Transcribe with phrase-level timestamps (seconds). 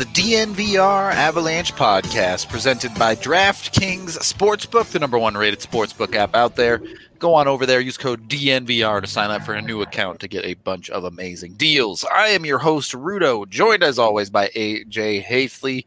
[0.00, 6.56] The DNVR Avalanche podcast presented by DraftKings Sportsbook, the number one rated sportsbook app out
[6.56, 6.80] there.
[7.18, 10.28] Go on over there, use code DNVR to sign up for a new account to
[10.28, 12.06] get a bunch of amazing deals.
[12.06, 15.84] I am your host, Rudo, joined as always by AJ Haefele.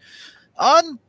[0.60, 1.00] On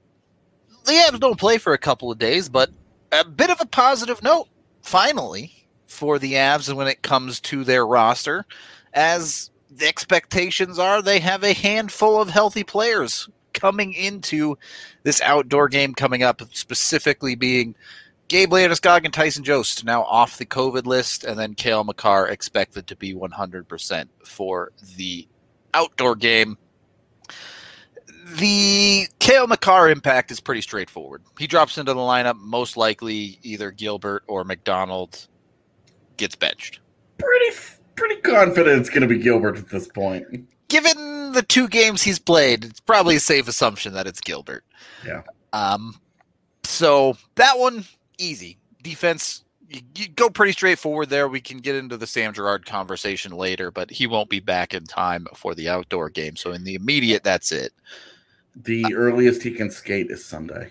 [0.87, 2.71] the Avs don't play for a couple of days, but
[3.13, 4.49] a bit of a positive note,
[4.81, 8.47] finally, for the Avs when it comes to their roster,
[8.95, 14.57] as the expectations are they have a handful of healthy players coming into
[15.03, 17.75] this outdoor game coming up, specifically being
[18.29, 22.87] Gabe Landeskog and Tyson Jost now off the COVID list, and then Cale Makar expected
[22.87, 25.29] to be 100% for the
[25.73, 26.57] outdoor game.
[28.39, 31.23] The Cale Makar impact is pretty straightforward.
[31.39, 35.29] He drops into the lineup, most likely either Gilbert or MacDonald
[36.17, 36.81] gets benched.
[37.19, 37.51] Pretty
[37.97, 40.27] pretty confident it's going to be Gilbert at this point.
[40.69, 44.65] Given the two games he's played, it's probably a safe assumption that it's Gilbert.
[45.07, 45.23] Yeah.
[45.53, 46.01] Um,
[46.65, 47.85] so that one
[48.19, 49.45] easy defense.
[49.69, 51.29] You, you go pretty straightforward there.
[51.29, 54.85] We can get into the Sam Girard conversation later, but he won't be back in
[54.85, 56.37] time for the outdoor game.
[56.37, 57.73] So in the immediate, that's it.
[58.57, 60.71] The uh, earliest he can skate is Sunday.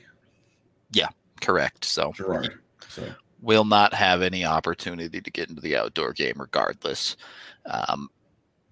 [0.91, 1.09] Yeah,
[1.41, 1.85] correct.
[1.85, 2.59] So Girard.
[2.87, 3.03] So
[3.43, 7.17] will not have any opportunity to get into the outdoor game regardless.
[7.65, 8.09] Um,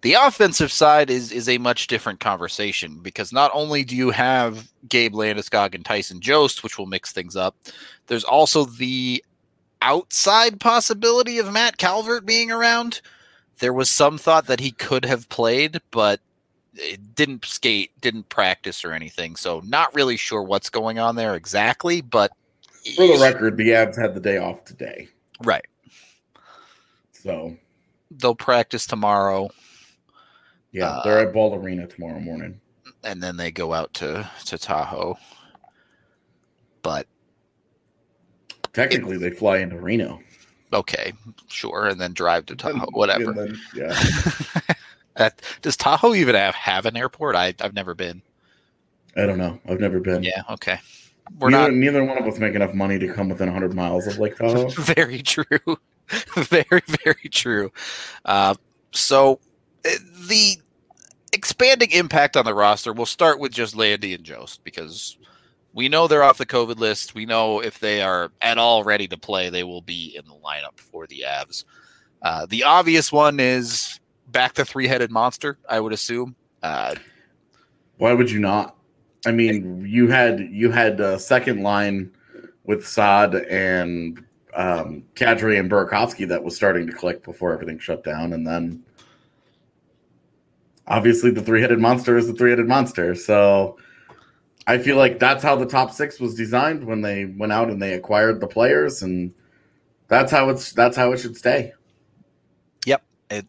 [0.02, 4.68] the offensive side is is a much different conversation because not only do you have
[4.90, 7.56] Gabe Landeskog and Tyson Jost, which will mix things up,
[8.08, 9.24] there's also the
[9.82, 13.02] outside possibility of Matt Calvert being around.
[13.60, 16.20] There was some thought that he could have played, but
[16.74, 19.36] it didn't skate, didn't practice or anything.
[19.36, 22.32] So not really sure what's going on there exactly, but
[22.96, 25.08] for the record, the Avs had the day off today.
[25.44, 25.66] Right.
[27.12, 27.56] So
[28.10, 29.50] they'll practice tomorrow.
[30.72, 32.60] Yeah, uh, they're at Ball Arena tomorrow morning.
[33.04, 35.18] And then they go out to, to Tahoe.
[36.82, 37.08] But
[38.74, 40.20] technically it, they fly into Reno.
[40.74, 41.14] Okay,
[41.48, 43.34] sure, and then drive to Tahoe, whatever.
[43.34, 45.30] Then, yeah.
[45.62, 47.36] does Tahoe even have, have an airport?
[47.36, 48.22] I, I've never been.
[49.18, 49.60] I don't know.
[49.68, 50.24] I've never been.
[50.24, 50.80] Yeah, okay
[51.40, 54.08] we're neither, not neither one of us make enough money to come within 100 miles
[54.08, 54.70] of Lake Tahoe.
[54.78, 55.46] very true.
[56.36, 57.72] very, very true.
[58.26, 58.56] Uh,
[58.92, 59.40] so
[59.86, 59.96] eh,
[60.28, 60.58] the
[61.34, 65.18] expanding impact on the roster, we'll start with just Landy and Jost because
[65.74, 67.16] we know they're off the COVID list.
[67.16, 70.36] We know if they are at all ready to play, they will be in the
[70.36, 71.64] lineup for the Avs.
[72.22, 76.36] Uh, the obvious one is back to three headed monster, I would assume.
[76.62, 76.96] Uh,
[77.98, 78.76] Why would you not?
[79.26, 82.12] I mean, you had you had a second line
[82.64, 84.24] with Saad and
[84.56, 88.84] um, Kadri and Burakovsky that was starting to click before everything shut down, and then
[90.88, 93.16] obviously the three-headed monster is the three-headed monster.
[93.16, 93.78] So
[94.68, 97.82] I feel like that's how the top six was designed when they went out and
[97.82, 99.34] they acquired the players, and
[100.08, 101.74] that's how it's that's how it should stay.
[102.86, 103.04] Yep.
[103.30, 103.46] It,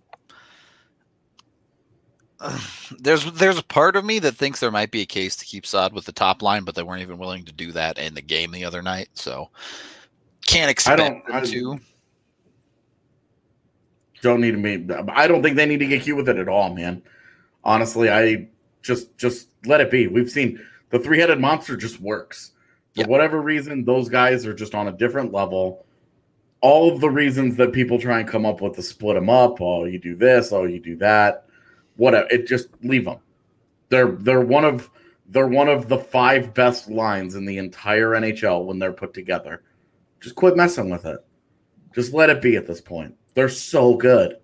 [2.98, 5.64] there's there's a part of me that thinks there might be a case to keep
[5.66, 8.22] Saad with the top line, but they weren't even willing to do that in the
[8.22, 9.08] game the other night.
[9.14, 9.50] So
[10.46, 11.78] can't expect I don't- them I- to.
[14.22, 14.94] Don't need to be.
[15.12, 17.02] I don't think they need to get cute with it at all, man.
[17.64, 18.46] Honestly, I
[18.80, 20.06] just just let it be.
[20.06, 20.60] We've seen
[20.90, 22.52] the three headed monster just works
[22.94, 23.06] for Yeah.
[23.08, 23.84] whatever reason.
[23.84, 25.84] Those guys are just on a different level.
[26.60, 29.60] All of the reasons that people try and come up with to split them up.
[29.60, 30.52] Oh, you do this.
[30.52, 31.46] Oh, you do that.
[31.96, 32.28] Whatever.
[32.30, 33.18] It just leave them.
[33.88, 34.90] They're they're one of
[35.28, 39.62] they're one of the five best lines in the entire NHL when they're put together.
[40.20, 41.18] Just quit messing with it.
[41.94, 43.14] Just let it be at this point.
[43.34, 44.36] They're so good.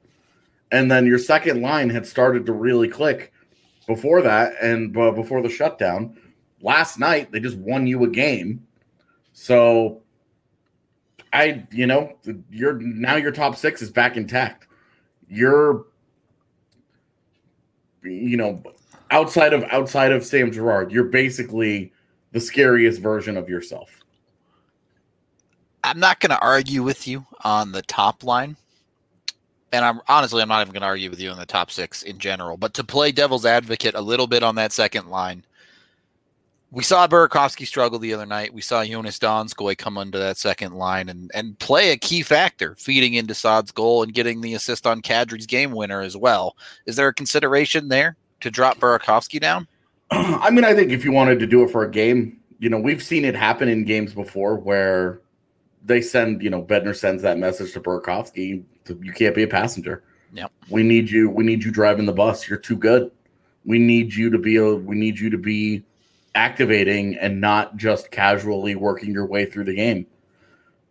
[0.71, 3.33] And then your second line had started to really click
[3.87, 6.17] before that and uh, before the shutdown.
[6.61, 8.67] Last night, they just won you a game.
[9.33, 10.03] So
[11.33, 12.17] I, you know,
[12.50, 14.67] you're now your top six is back intact.
[15.29, 15.85] You're,
[18.03, 18.62] you know,
[19.11, 21.93] outside of outside of Sam Girard, you're basically
[22.33, 23.91] the scariest version of yourself.
[25.85, 28.56] I'm not going to argue with you on the top line.
[29.73, 32.03] And I'm honestly, I'm not even going to argue with you on the top six
[32.03, 32.56] in general.
[32.56, 35.45] But to play devil's advocate a little bit on that second line,
[36.70, 38.53] we saw Burakovsky struggle the other night.
[38.53, 42.75] We saw Joonas Donskoi come under that second line and, and play a key factor,
[42.76, 46.56] feeding into Saad's goal and getting the assist on Kadri's game winner as well.
[46.85, 49.67] Is there a consideration there to drop Burakovsky down?
[50.11, 52.79] I mean, I think if you wanted to do it for a game, you know,
[52.79, 55.21] we've seen it happen in games before where
[55.85, 58.62] they send, you know, Bednar sends that message to Burakovsky,
[59.03, 60.03] you can't be a passenger.
[60.35, 60.49] Yeah.
[60.69, 61.31] We need you.
[61.31, 62.49] We need you driving the bus.
[62.49, 63.11] You're too good.
[63.64, 64.75] We need you to be a.
[64.75, 65.85] We need you to be
[66.34, 70.06] activating and not just casually working your way through the game.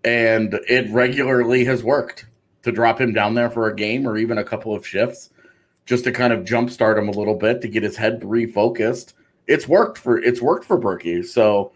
[0.03, 2.25] And it regularly has worked
[2.63, 5.29] to drop him down there for a game or even a couple of shifts
[5.85, 9.13] just to kind of jumpstart him a little bit to get his head refocused.
[9.47, 11.25] It's worked for it's worked for Berkey.
[11.25, 11.71] So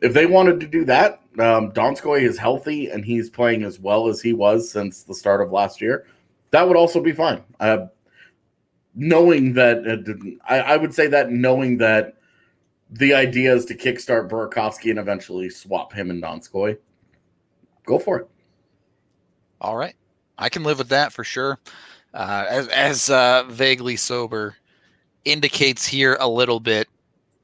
[0.00, 4.08] if they wanted to do that, um, Donskoi is healthy and he's playing as well
[4.08, 6.06] as he was since the start of last year.
[6.50, 7.42] That would also be fine.
[7.60, 7.86] Uh,
[8.94, 12.16] knowing that, uh, I, I would say that knowing that
[12.92, 16.76] the idea is to kickstart Burakovsky and eventually swap him and Donskoi,
[17.84, 18.28] go for it.
[19.60, 19.94] All right.
[20.38, 21.58] I can live with that for sure.
[22.14, 24.56] Uh, as as uh, vaguely sober
[25.24, 26.88] indicates here a little bit,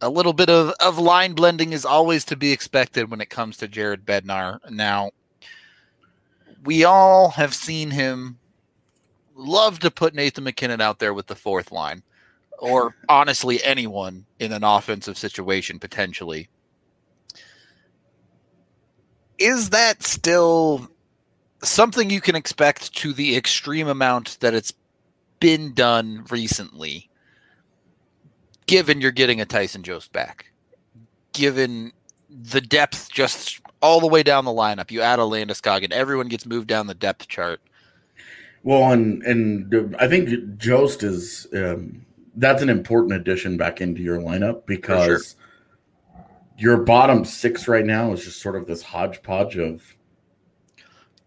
[0.03, 3.57] a little bit of, of line blending is always to be expected when it comes
[3.59, 4.59] to Jared Bednar.
[4.71, 5.11] Now,
[6.65, 8.39] we all have seen him
[9.35, 12.03] love to put Nathan MacKinnon out there with the fourth line,
[12.59, 16.49] or honestly, anyone in an offensive situation potentially.
[19.39, 20.91] Is that still
[21.63, 24.73] something you can expect to the extreme amount that it's
[25.41, 27.09] been done recently,
[28.67, 30.53] given you're getting a Tyson Jost back,
[31.33, 31.93] given
[32.29, 34.91] the depth just all the way down the lineup.
[34.91, 37.61] You add a Landeskog, and everyone gets moved down the depth chart.
[38.65, 42.05] Well, and and I think Jost is um,
[42.39, 45.37] that's an important addition back into your lineup because
[46.57, 49.95] your bottom six right now is just sort of this hodgepodge of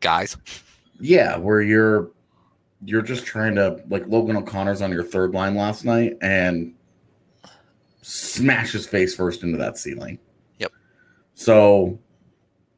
[0.01, 0.35] Guys,
[0.99, 2.11] yeah, where you're
[2.83, 6.73] you're just trying to like Logan O'Connor's on your third line last night and
[8.01, 10.17] smash his face first into that ceiling.
[10.57, 10.71] Yep.
[11.35, 11.99] So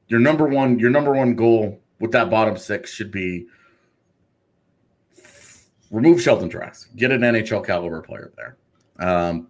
[0.09, 3.47] your number one your number one goal with that bottom six should be
[5.93, 8.57] remove Sheldon Dries, get an NHL caliber player there.
[8.99, 9.47] Um,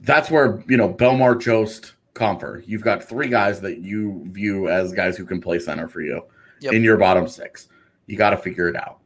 [0.00, 2.62] that's where you know Bellemare, Jost, Compher.
[2.66, 6.22] You've got three guys that you view as guys who can play center for you
[6.60, 6.72] Yep.
[6.74, 7.68] in your bottom six.
[8.06, 8.98] You got to figure it out.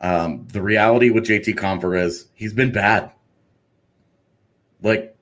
[0.00, 3.10] Um, the reality with JT Compher is he's been bad.
[4.82, 5.14] Like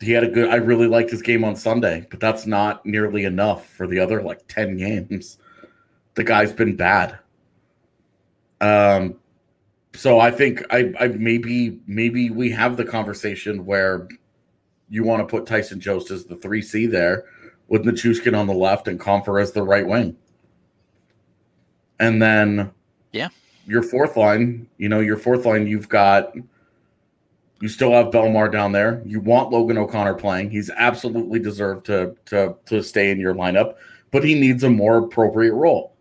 [0.00, 0.50] he had a good.
[0.50, 4.22] I really liked his game on Sunday, but that's not nearly enough for the other
[4.22, 5.38] like ten games.
[6.14, 7.18] The guy's been bad.
[8.60, 9.16] Um,
[9.94, 14.08] so I think I, I maybe maybe we have the conversation where
[14.88, 17.24] you want to put Tyson Jost as the three C there
[17.68, 20.16] with Nichushkin on the left and Compher as the right wing.
[22.00, 22.70] And then
[23.12, 23.28] Yeah.
[23.66, 26.34] your fourth line, you know, your fourth line, you've got
[27.60, 29.02] you still have Bellemare down there.
[29.04, 30.50] You want Logan O'Connor playing.
[30.50, 33.74] He's absolutely deserved to to to stay in your lineup,
[34.10, 35.94] but he needs a more appropriate role.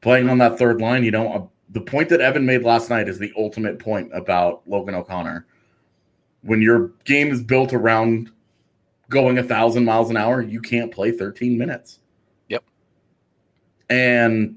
[0.00, 3.08] Playing on that third line, you know, uh, the point that Evan made last night
[3.08, 5.46] is the ultimate point about Logan O'Connor.
[6.42, 8.30] When your game is built around
[9.10, 11.98] going a thousand miles an hour, you can't play 13 minutes.
[12.48, 12.62] Yep.
[13.90, 14.56] And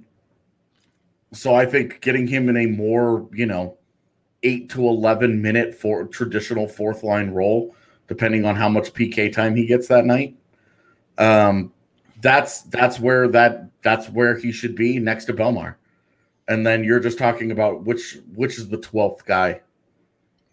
[1.34, 3.78] So I think getting him in a more, you know,
[4.44, 7.76] eight to eleven minute for traditional fourth line role,
[8.08, 10.36] depending on how much PK time he gets that night.
[11.18, 11.72] Um,
[12.22, 15.76] that's that's where that that's where he should be next to Bellemare.
[16.48, 19.62] And then you're just talking about which which is the twelfth guy.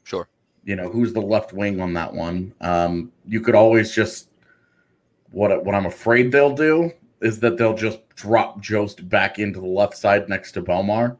[0.05, 0.29] Sure.
[0.65, 2.55] You know, who's the left wing on that one.
[2.61, 4.31] Um, you could always just
[5.31, 9.67] what what I'm afraid they'll do is that they'll just drop Jost back into the
[9.67, 11.17] left side next to Belmar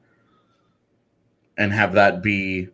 [1.57, 2.69] and have that be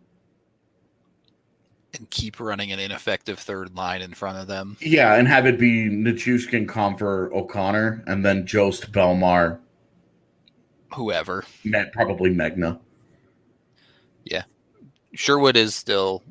[1.96, 4.76] And keep running an ineffective third line in front of them.
[4.80, 9.58] yeah, and have it be Nichushkin, Compher, O'Connor, and then Jost, Bellemare,
[10.94, 11.44] Whoever.
[11.64, 12.78] Met probably Megna.
[14.24, 14.42] Yeah,
[15.12, 16.22] Sherwood is still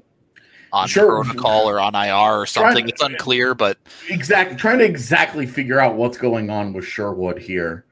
[0.72, 1.24] on Sure.
[1.24, 2.88] protocol or on IR or something.
[2.88, 3.77] It's unclear, but
[4.10, 7.86] Exactly, trying to exactly figure out what's going on with Sherwood here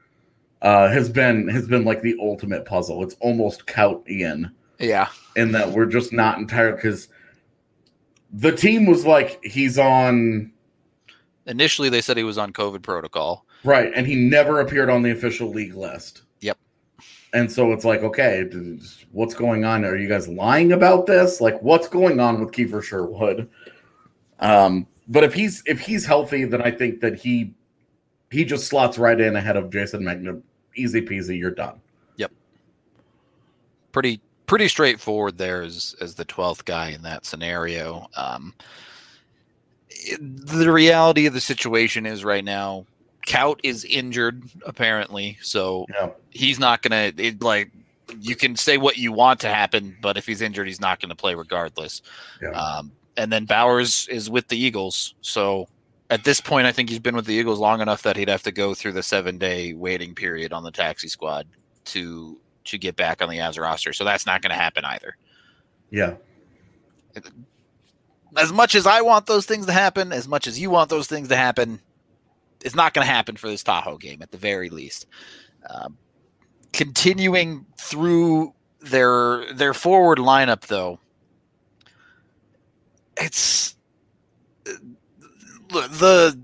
[0.62, 3.02] uh, has been has been like the ultimate puzzle.
[3.02, 4.50] It's almost Kautian.
[4.78, 5.08] yeah.
[5.36, 7.08] in that we're just not entirely because
[8.32, 10.50] the team was like he's on
[11.46, 13.44] Initially, they said he was on COVID protocol.
[13.64, 16.56] right and he never appeared on the official league list Yep.
[17.34, 18.48] and so it's like okay
[19.12, 22.82] what's going on are you guys lying about this like what's going on with Kiefer
[22.82, 23.48] Sherwood
[24.40, 27.54] um but if he's if he's healthy then i think that he
[28.30, 30.40] he just slots right in ahead of Jayson Megna
[30.74, 31.80] easy peasy you're done
[32.16, 32.32] Yep.
[33.92, 34.20] Pretty
[34.52, 38.06] pretty straightforward there as as the twelfth guy in that scenario.
[38.14, 38.52] Um,
[40.20, 42.84] the reality of the situation is right now,
[43.26, 47.70] Kaut is injured apparently, so yeah he's not gonna it, like.
[48.20, 51.08] You can say what you want to happen, but if he's injured, he's not going
[51.08, 52.02] to play regardless.
[52.42, 55.14] yeah Um, and then Bowers is with the Eagles.
[55.22, 55.66] So
[56.10, 58.42] at this point, I think he's been with the Eagles long enough that he'd have
[58.42, 61.46] to go through the seven day waiting period on the taxi squad
[61.86, 63.92] to to get back on the Avs roster.
[63.92, 65.16] So that's not going to happen either.
[65.90, 66.14] yeah
[68.36, 71.06] As much as I want those things to happen, as much as you want those
[71.06, 71.80] things to happen,
[72.64, 75.06] it's not going to happen for this Tahoe game at the very least.
[75.68, 75.98] Um,
[76.72, 80.98] continuing through their their forward lineup, though,
[83.16, 83.76] it's
[85.70, 86.38] look, the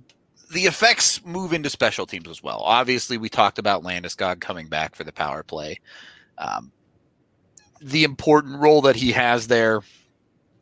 [0.59, 2.63] the effects move into special teams as well.
[2.65, 5.79] Obviously, we talked about Landeskog coming back for the power play.
[6.37, 6.73] Um,
[7.81, 9.83] the important role that he has there,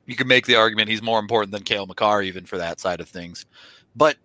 [0.04, 3.00] you can make the argument he's more important than Cale Makar even for that side
[3.00, 3.46] of things.
[3.96, 4.18] But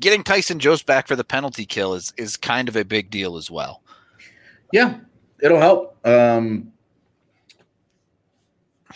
[0.00, 3.36] getting Tyson Jost back for the penalty kill is is kind of a big deal
[3.36, 3.80] as well.
[4.72, 4.98] Yeah,
[5.40, 6.04] it'll help.
[6.04, 6.72] Um,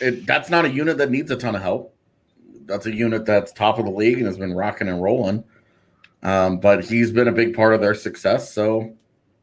[0.00, 1.94] it, that's not a unit that needs a ton of help.
[2.64, 5.44] That's a unit that's top of the league and has been rocking and rolling.
[6.26, 8.52] Um, but he's been a big part of their success.
[8.52, 8.92] So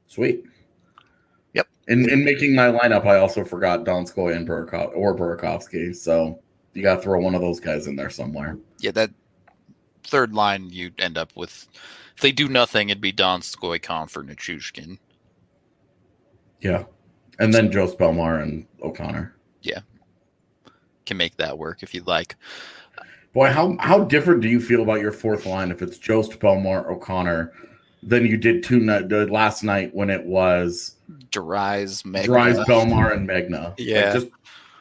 [0.07, 0.43] sweet.
[1.53, 1.67] Yep.
[1.87, 5.95] In in making my lineup, I also forgot Donskoi and Burakov or Burakovsky.
[5.95, 6.41] So
[6.73, 8.57] you got to throw one of those guys in there somewhere.
[8.79, 9.11] Yeah, that
[10.03, 11.69] third line you end up with
[12.17, 14.99] if they do nothing, it'd be Donskoi, Compher, Nichushkin.
[16.59, 16.83] Yeah.
[17.39, 19.33] And then Jost Bellemare and O'Connor.
[19.61, 19.79] Yeah.
[21.05, 22.35] Can make that work if you'd like.
[23.33, 26.87] Boy, how how different do you feel about your fourth line if it's Jost Bellemare
[26.87, 27.51] O'Connor
[28.03, 30.95] than you did two night last night when it was
[31.31, 32.01] Dries.
[32.03, 33.69] Dries Bellemare and Megna?
[33.69, 34.13] Like, Yeah.
[34.13, 34.27] just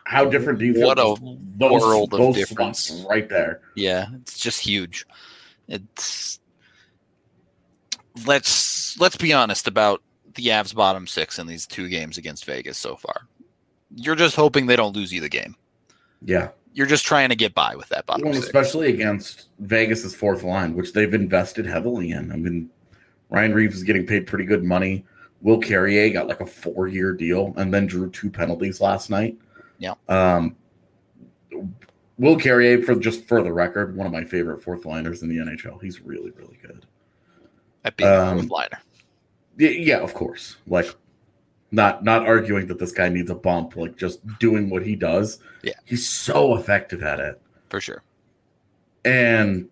[0.05, 0.87] how different do you feel?
[0.89, 1.15] What a
[1.57, 3.05] those, world of difference.
[3.09, 3.61] right there.
[3.75, 5.07] Yeah, it's just huge.
[5.69, 6.41] It's
[8.27, 10.03] let's let's be honest about
[10.35, 13.23] the Avs bottom six in these two games against Vegas so far.
[13.95, 15.55] You're just hoping they don't lose you the game.
[16.23, 16.49] Yeah.
[16.75, 20.75] You're just trying to get by with that bottom Well, especially against Vegas's fourth line,
[20.75, 22.33] which they've invested heavily in.
[22.33, 22.71] I mean,
[23.29, 25.05] Ryan Reaves is getting paid pretty good money.
[25.43, 29.37] Will Carrier got like a four year deal and then drew two penalties last night.
[29.79, 29.95] Yeah.
[30.09, 30.57] Um,
[32.19, 35.39] Will Carrier, for just for the record, one of my favorite fourth liners in the
[35.39, 35.83] NHL.
[35.83, 36.87] He's really, really good.
[37.85, 38.79] At being a um, fourth liner.
[39.59, 40.57] Yeah, of course.
[40.67, 40.95] Like,
[41.73, 43.77] not not arguing that this guy needs a bump.
[43.77, 45.41] Like, just doing what he does.
[45.63, 45.73] Yeah.
[45.85, 47.41] he's so effective at it.
[47.71, 48.03] For sure.
[49.05, 49.69] And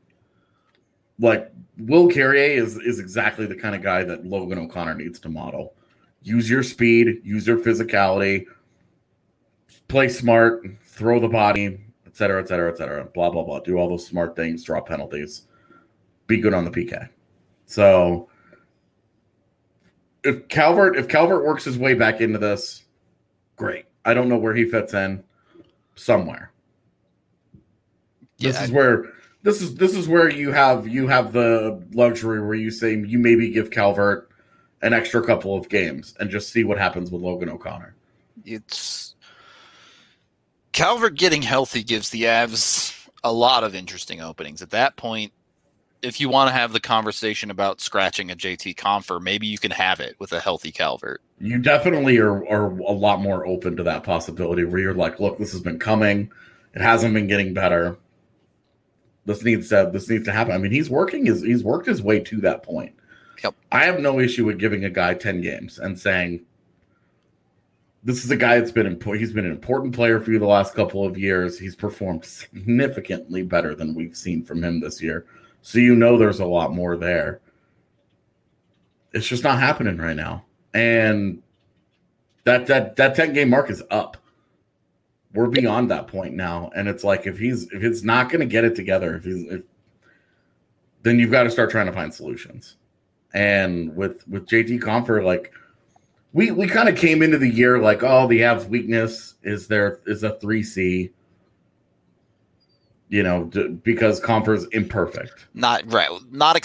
[1.21, 5.29] like Will Carrier is is exactly the kind of guy that Logan O'Connor needs to
[5.29, 5.75] model.
[6.23, 8.47] Use your speed, use your physicality,
[9.89, 13.05] play smart, throw the body, et cetera, et cetera, et cetera.
[13.05, 13.61] Blah blah blah.
[13.61, 15.43] Do all those smart things, draw penalties,
[16.27, 17.11] be good on the PK.
[17.67, 18.30] So
[20.25, 22.85] if Calvert if Calvert works his way back into this,
[23.57, 23.87] great.
[24.05, 25.23] I don't know where he fits in.
[25.97, 26.51] Somewhere
[28.41, 29.05] this Yeah, is where
[29.43, 33.19] this is this is where you have you have the luxury where you say you
[33.19, 34.31] maybe give Calvert
[34.83, 37.95] an extra couple of games and just see what happens with Logan O'Connor.
[38.45, 39.15] It's
[40.73, 44.63] Calvert getting healthy gives the Avs a lot of interesting openings.
[44.63, 45.33] At that point,
[46.03, 49.71] if you want to have the conversation about scratching a JT Compher, maybe you can
[49.71, 51.21] have it with a healthy Calvert.
[51.39, 55.39] You definitely are, are a lot more open to that possibility where you're like, look,
[55.39, 56.31] this has been coming.
[56.75, 57.99] It hasn't been getting better.
[59.27, 60.53] This needs to this needs to happen.
[60.53, 62.95] I mean, he's working his he's worked his way to that point.
[63.43, 63.55] Yep.
[63.73, 66.45] I have no issue with giving a guy 10 games and saying
[68.03, 69.21] this is a guy that's been important.
[69.21, 71.59] He's been an important player for you the last couple of years.
[71.59, 75.27] He's performed significantly better than we've seen from him this year.
[75.63, 77.41] So you know there's a lot more there.
[79.13, 80.45] It's just not happening right now.
[80.73, 81.43] And
[82.45, 84.17] that that that 10 game mark is up.
[85.33, 86.71] We're beyond that point now.
[86.75, 89.63] And it's like if he's if it's not gonna get it together, if he's if
[91.03, 92.77] then you've got to start trying to find solutions.
[93.33, 95.53] And with with JT Compher, like
[96.33, 100.01] we we kind of came into the year like, oh, the Avs' weakness is there
[100.07, 101.11] is a three C.
[103.11, 106.57] You know, d- because Compher's imperfect, Not right, not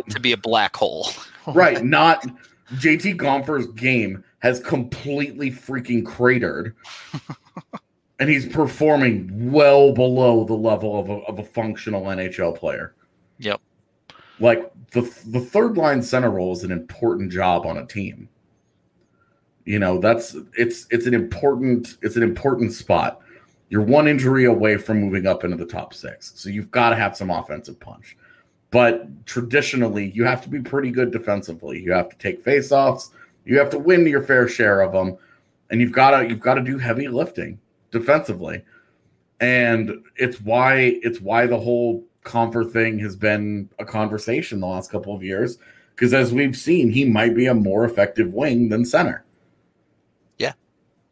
[0.00, 1.08] it to be a black hole.
[1.46, 1.84] right?
[1.84, 2.26] Not
[2.74, 6.74] JT Compher's game has completely freaking cratered,
[8.18, 12.94] and he's performing well below the level of a, of a functional NHL player.
[13.38, 13.60] Yep.
[14.40, 18.28] like the the third line center role is an important job on a team.
[19.64, 23.20] You know, that's it's it's an important it's an important spot.
[23.74, 26.34] You're one injury away from moving up into the top 6.
[26.36, 28.16] So you've got to have some offensive punch.
[28.70, 31.82] But traditionally, you have to be pretty good defensively.
[31.82, 33.10] You have to take faceoffs,
[33.44, 35.16] you have to win your fair share of them,
[35.70, 37.58] and you've got to you've got to do heavy lifting
[37.90, 38.62] defensively.
[39.40, 44.88] And it's why it's why the whole Compher thing has been a conversation the last
[44.88, 45.58] couple of years
[45.96, 49.24] because as we've seen, he might be a more effective wing than center.
[50.38, 50.52] Yeah,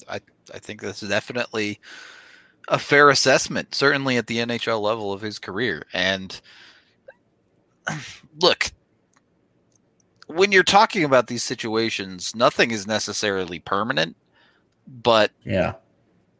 [0.08, 0.20] I
[0.54, 1.80] I think this is definitely
[2.68, 5.84] a fair assessment, certainly at the NHL level of his career.
[5.92, 6.40] And
[8.40, 8.70] look,
[10.26, 14.16] when you're talking about these situations, nothing is necessarily permanent,
[14.86, 15.74] but Yeah.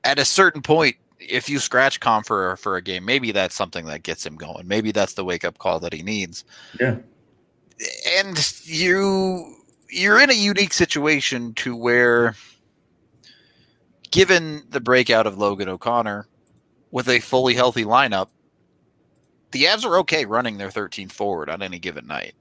[0.04, 4.02] at a certain point, if you scratch Compher, for a game, maybe that's something that
[4.02, 4.66] gets him going.
[4.66, 6.44] Maybe that's the wake up call that he needs.
[6.80, 6.96] Yeah.
[8.16, 9.56] And you
[9.88, 12.34] you're in a unique situation to where
[14.12, 16.28] given the breakout of Logan O'Connor
[16.92, 18.28] with a fully healthy lineup,
[19.50, 22.34] the Avs are okay running their 13th forward on any given night.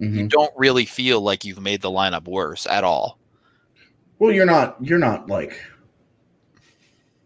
[0.00, 0.14] Mhm.
[0.14, 3.18] You don't really feel like you've made the lineup worse at all.
[4.18, 5.60] Well, you're not you're not like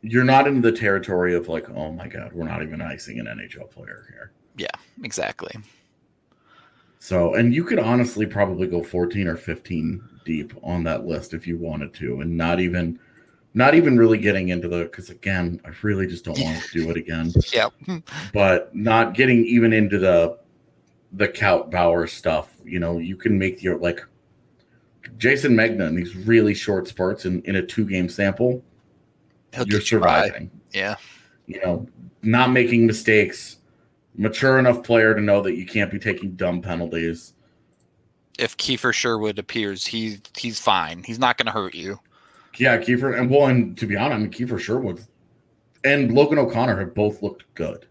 [0.03, 3.27] you're not in the territory of like, oh my god, we're not even icing an
[3.27, 4.33] NHL player here.
[4.57, 4.69] Yeah,
[5.03, 5.53] exactly.
[6.99, 11.47] So, and you could honestly probably go 14 or 15 deep on that list if
[11.47, 12.99] you wanted to, and not even,
[13.57, 16.91] not even really getting into the, because again, I really just don't want to do
[16.91, 17.33] it again.
[17.53, 17.73] Yep.
[18.35, 20.39] But not getting even into the,
[21.13, 22.55] the Kaut Bowers stuff.
[22.65, 24.05] You know, you can make your like
[25.17, 28.63] Jayson Megna in these really short spurts in, in a two game sample.
[29.55, 30.51] He'll you're get you surviving.
[30.73, 30.97] Yeah.
[31.47, 31.89] You know,
[32.23, 33.57] not making mistakes,
[34.17, 37.33] mature enough player to know that you can't be taking dumb penalties.
[38.39, 41.05] If Kiefer Sherwood appears, he he's fine.
[41.05, 41.99] He's not going to hurt you.
[42.59, 45.05] Yeah, Kiefer and well, and to be honest, I mean Kiefer Sherwood
[45.85, 47.87] and Logan O'Connor have both looked good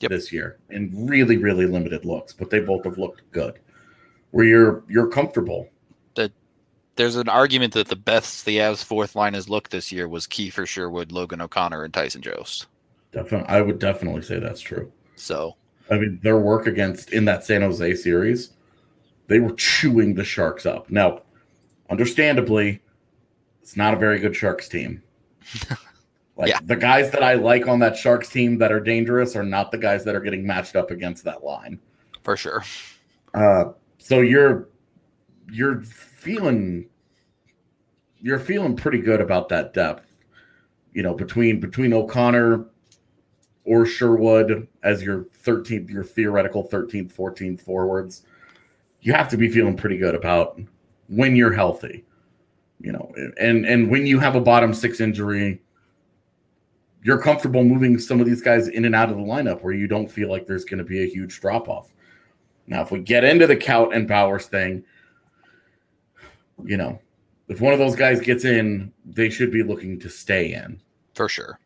[0.00, 0.10] Yep.
[0.10, 3.58] this year in really, really limited looks, but they both have looked good.
[4.30, 5.68] Where you're you're comfortable.
[6.96, 10.26] There's an argument that the best the Avs fourth line has looked this year was
[10.26, 12.66] Kiefer Sherwood, Logan O'Connor, and Tyson Jost.
[13.12, 14.90] Definitely, I would definitely say that's true.
[15.14, 15.54] So
[15.92, 18.50] I mean, their work against in that San Jose series,
[19.28, 20.90] they were chewing the Sharks up.
[20.90, 21.22] Now,
[21.88, 22.80] understandably,
[23.68, 25.02] it's not a very good Sharks team.
[26.36, 26.60] Like Yeah.
[26.64, 29.76] the guys that I like on that Sharks team that are dangerous are not the
[29.76, 31.80] guys that are getting matched up against that line.
[32.22, 32.62] for sure.
[33.34, 34.68] Uh, so you're
[35.50, 36.88] you're feeling
[38.20, 40.16] you're feeling pretty good about that depth.
[40.92, 42.66] You know, between between O'Connor
[43.64, 48.22] or Sherwood as your 13th, your theoretical 13th, 14th forwards,
[49.00, 50.60] you have to be feeling pretty good about
[51.08, 52.04] when you're healthy.
[52.80, 55.60] You know, and and when you have a bottom six injury,
[57.02, 59.86] you're comfortable moving some of these guys in and out of the lineup where you
[59.88, 61.92] don't feel like there's going to be a huge drop off.
[62.66, 64.84] Now, if we get into the Kaut and Bowers thing,
[66.64, 67.00] you know,
[67.48, 70.80] if one of those guys gets in, they should be looking to stay in.
[71.14, 71.58] For sure.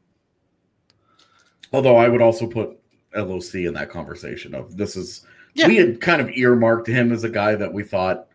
[1.73, 2.79] Although I would also put
[3.15, 5.67] LOC in that conversation of this is Yeah.
[5.67, 8.29] we had kind of earmarked him as a guy that we thought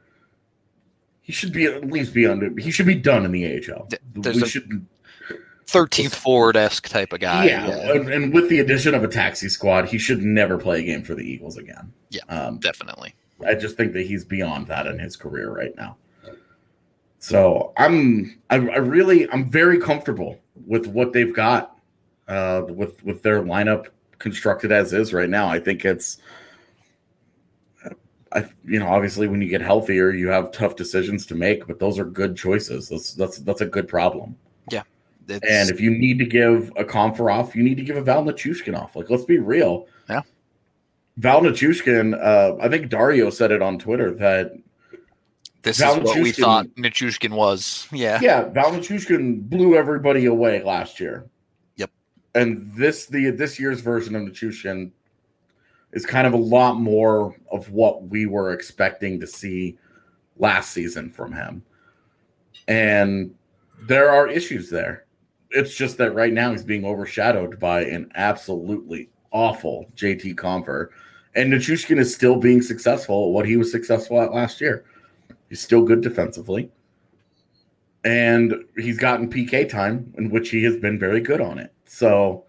[1.28, 2.50] he should be at least be under.
[2.58, 3.90] He should be done in the AHL.
[4.16, 4.88] There's we should,
[5.66, 7.48] 13th forward esque type of guy.
[7.48, 10.84] yeah, And, and with the addition of a taxi squad, he should never play a
[10.84, 11.92] game for the Eagles again.
[12.12, 12.22] Yeah.
[12.30, 13.14] um, definitely.
[13.46, 15.98] I just think that he's beyond that in his career right now.
[17.20, 21.78] So I'm, I, I really, I'm very comfortable with what they've got,
[22.30, 23.88] uh, with with their lineup
[24.18, 25.50] constructed as is right now.
[25.50, 26.20] I think it's,
[28.34, 31.80] I, you know, obviously when you get healthier, you have tough decisions to make, but
[31.80, 32.90] those are good choices.
[32.90, 34.36] That's that's that's a good problem.
[35.30, 38.24] It's, And if you need to give a off, you need to give a Val
[38.24, 38.96] Nichushkin off.
[38.96, 39.88] Like, let's be real.
[40.10, 40.22] Yeah.
[41.18, 44.54] Val Nichushkin, uh, I think Dario said it on Twitter that
[45.64, 47.88] this is what we thought Nichushkin was.
[47.92, 48.20] Yeah.
[48.22, 51.28] yeah, Val Nichushkin blew everybody away last year.
[51.76, 51.92] Yep.
[52.36, 54.92] And this the this year's version of Nichushkin
[55.94, 59.78] is kind of a lot more of what we were expecting to see
[60.38, 61.64] last season from him.
[62.68, 63.34] And
[63.88, 65.06] there are issues there.
[65.52, 70.90] It's just that right now he's being overshadowed by an absolutely awful JT Compher.
[71.36, 74.86] And Nichushkin is still being successful at what he was successful at last year.
[75.50, 76.70] He's still good defensively.
[78.04, 81.74] And he's gotten PK time in which he has been very good on it.
[81.86, 82.46] So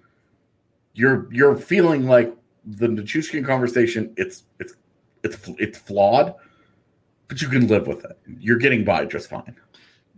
[0.95, 2.35] you're you're feeling like
[2.77, 4.75] the Nichushkin conversation, it's it's
[5.25, 6.35] it's it's flawed,
[7.29, 8.19] but you can live with it.
[8.39, 9.57] You're getting by just fine.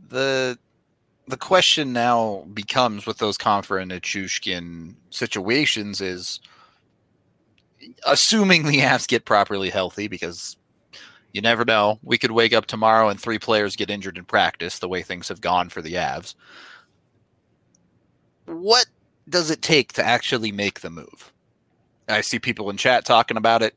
[0.09, 0.59] the
[1.29, 6.41] the question now becomes with those Compher and Nichushkin situations is
[8.05, 10.57] assuming the Avs get properly healthy because
[11.33, 12.01] you never know.
[12.03, 15.29] We could wake up tomorrow and three players get injured in practice the way things
[15.29, 16.35] have gone for the Avs.
[18.47, 18.87] What
[19.29, 21.33] does it take to actually make the move?
[22.11, 23.75] I see people in chat talking about it.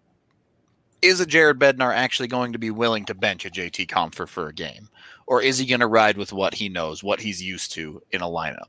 [1.01, 4.47] Is a Jared Bednar actually going to be willing to bench a JT Compher for
[4.47, 4.89] a game?
[5.27, 8.21] Or is he going to ride with what he knows, what he's used to in
[8.21, 8.67] a lineup?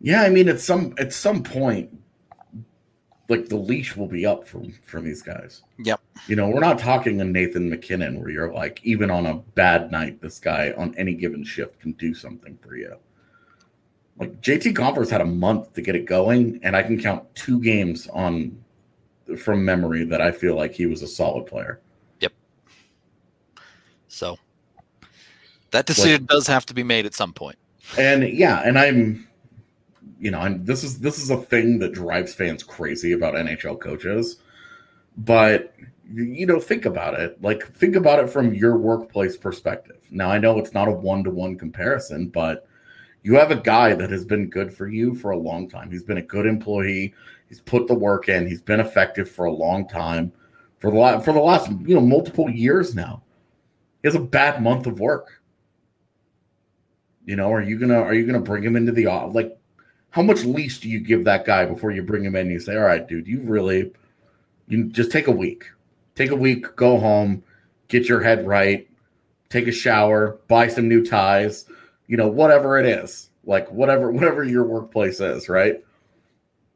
[0.00, 1.96] Yeah, I mean at some at some point,
[3.28, 5.62] like the leash will be up from from these guys.
[5.78, 6.00] Yep.
[6.26, 9.92] You know, we're not talking a Nathan MacKinnon where you're like, even on a bad
[9.92, 12.96] night, this guy on any given shift can do something for you.
[14.18, 17.60] Like JT Compher's had a month to get it going, and I can count two
[17.60, 18.56] games on
[19.38, 21.80] from memory that I feel like he was a solid player.
[22.20, 22.32] Yep.
[24.08, 24.38] So
[25.70, 27.56] that decision does have to be made at some point.
[27.98, 29.28] And yeah, and I'm,
[30.18, 33.80] you know, and this is this is a thing that drives fans crazy about NHL
[33.80, 34.36] coaches.
[35.16, 35.74] But
[36.12, 37.40] you know, think about it.
[37.42, 39.98] Like, think about it from your workplace perspective.
[40.10, 42.66] Now, I know it's not a one to one comparison, but
[43.22, 45.90] you have a guy that has been good for you for a long time.
[45.90, 47.14] He's been a good employee.
[47.48, 48.46] He's put the work in.
[48.46, 50.32] He's been effective for a long time,
[50.78, 53.22] for the la- for the last you know multiple years now.
[54.02, 55.40] He has a bad month of work.
[57.24, 59.56] You know, are you gonna are you gonna bring him into the like?
[60.10, 62.42] How much leash do you give that guy before you bring him in?
[62.42, 63.92] And you say, "All right, dude, you really,
[64.66, 65.70] you just take a week,
[66.14, 67.42] take a week, go home,
[67.88, 68.88] get your head right,
[69.48, 71.66] take a shower, buy some new ties,
[72.12, 75.82] you know, whatever it is, like whatever whatever your workplace is, right?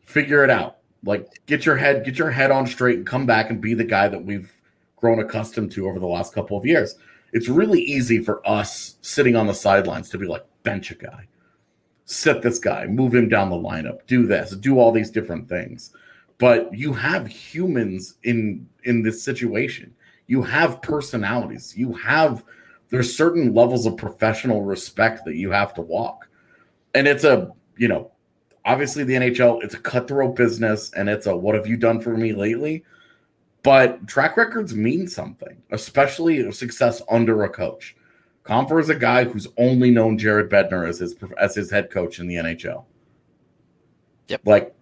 [0.01, 0.79] Figure it out.
[1.05, 3.85] Like, get your head get your head on straight and come back and be the
[3.85, 4.51] guy that we've
[4.97, 6.97] grown accustomed to over the last couple of years."
[7.35, 11.27] It's really easy for us sitting on the sidelines to be like, bench a guy
[12.07, 15.93] sit this guy, move him down the lineup, do this, do all these different things.
[16.39, 19.93] But you have humans in in this situation.
[20.29, 21.75] You have personalities.
[21.77, 22.45] You have
[22.91, 26.29] there's certain levels of professional respect that you have to walk.
[26.95, 28.13] And it's a, you know,
[28.65, 32.17] obviously the NHL, it's a cutthroat business and it's a what have you done for
[32.17, 32.85] me lately?
[33.63, 37.97] But track records mean something, especially success under a coach.
[38.45, 42.21] Compher is a guy who's only known Jared Bednar as his as his head coach
[42.21, 42.85] in the NHL.
[44.29, 44.43] Yep.
[44.45, 44.75] Like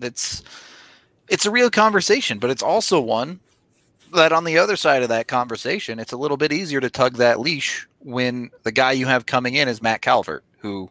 [0.00, 0.44] It's
[1.28, 3.40] it's a real conversation, but it's also one
[4.16, 7.16] that on the other side of that conversation, it's a little bit easier to tug
[7.16, 10.90] that leash when the guy you have coming in is Matt Calvert, who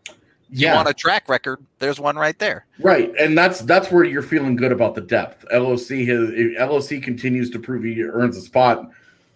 [0.50, 1.60] you yeah, want a track record.
[1.80, 2.66] There's one right there.
[2.80, 5.46] right, and that's that's where you're feeling good about the depth.
[5.52, 8.90] LOC has if LOC continues to prove he earns a spot.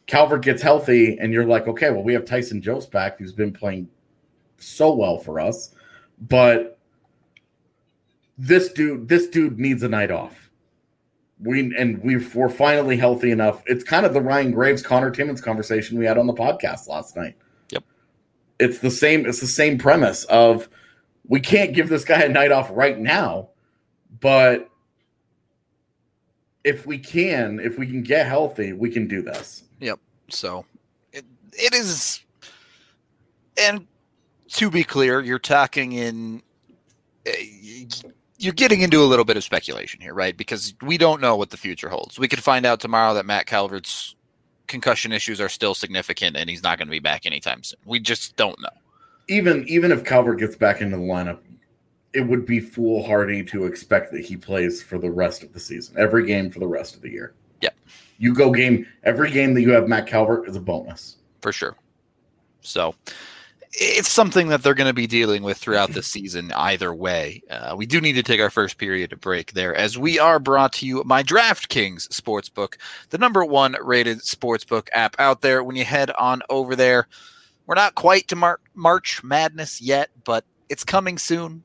[0.07, 3.53] Calvert gets healthy, and you're like, okay, well, we have Tyson Jost back, who's been
[3.53, 3.87] playing
[4.57, 5.75] so well for us,
[6.21, 6.79] but
[8.37, 10.48] this dude, this dude needs a night off.
[11.41, 13.63] We and we we're finally healthy enough.
[13.65, 17.15] It's kind of the Ryan Graves, Conor Timmins conversation we had on the podcast last
[17.15, 17.35] night.
[17.71, 17.83] Yep.
[18.59, 19.25] It's the same.
[19.25, 20.67] It's the same premise of
[21.27, 23.49] we can't give this guy a night off right now,
[24.19, 24.69] but
[26.65, 29.63] if we can, if we can get healthy, we can do this.
[29.79, 29.99] Yep.
[30.27, 30.65] So
[31.13, 32.21] it is,
[33.57, 33.87] and
[34.49, 36.41] to be clear, you're talking in.
[38.39, 40.35] You're getting into a little bit of speculation here, right?
[40.35, 42.17] Because we don't know what the future holds.
[42.17, 44.15] We could find out tomorrow that Matt Calvert's
[44.67, 47.79] concussion issues are still significant and he's not going to be back anytime soon.
[47.85, 48.69] We just don't know.
[49.27, 51.39] Even even if Calvert gets back into the lineup,
[52.13, 55.95] it would be foolhardy to expect that he plays for the rest of the season,
[55.99, 57.33] every game for the rest of the year.
[57.61, 57.69] Yeah.
[58.17, 61.17] You go game every game that you have Matt Calvert is a bonus.
[61.41, 61.75] for sure.
[62.61, 62.95] So
[63.71, 67.43] it's something that they're going to be dealing with throughout the season either way.
[67.49, 70.73] Uh, we do need to take our first period break there as we are brought
[70.73, 72.75] to you by DraftKings Sportsbook,
[73.11, 75.63] the number one rated sportsbook app out there.
[75.63, 77.07] When you head on over there,
[77.67, 81.63] we're not quite to Mar- March Madness yet, but it's coming soon.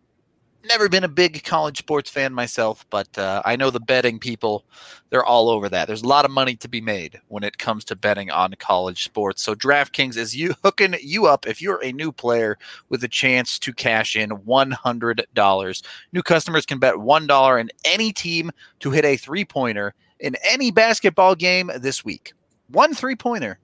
[0.66, 4.64] Never been a big college sports fan myself, but uh, I know the betting people,
[5.10, 5.86] they're all over that.
[5.86, 9.04] There's a lot of money to be made when it comes to betting on college
[9.04, 9.42] sports.
[9.42, 12.56] So DraftKings is you hooking you up if you're a new player
[12.88, 15.82] with a chance to cash in $100.
[16.12, 18.50] New customers can bet $1 in any team
[18.80, 22.32] to hit a three-pointer in any basketball game this week.
[22.68, 23.58] One three-pointer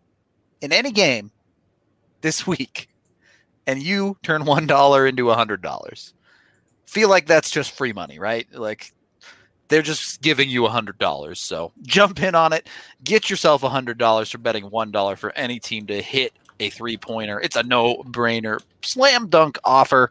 [0.60, 1.30] in any game
[2.20, 2.90] this week.
[3.66, 6.12] And you turn $1 into $100
[6.90, 8.53] feel like that's just free money, right?
[8.53, 8.92] Like
[9.68, 11.40] they're just giving you a hundred dollars.
[11.40, 12.68] So jump in on it.
[13.05, 16.68] Get yourself a hundred dollars for betting one dollar for any team to hit a
[16.68, 17.40] three pointer.
[17.40, 20.11] It's a no brainer, slam dunk offer.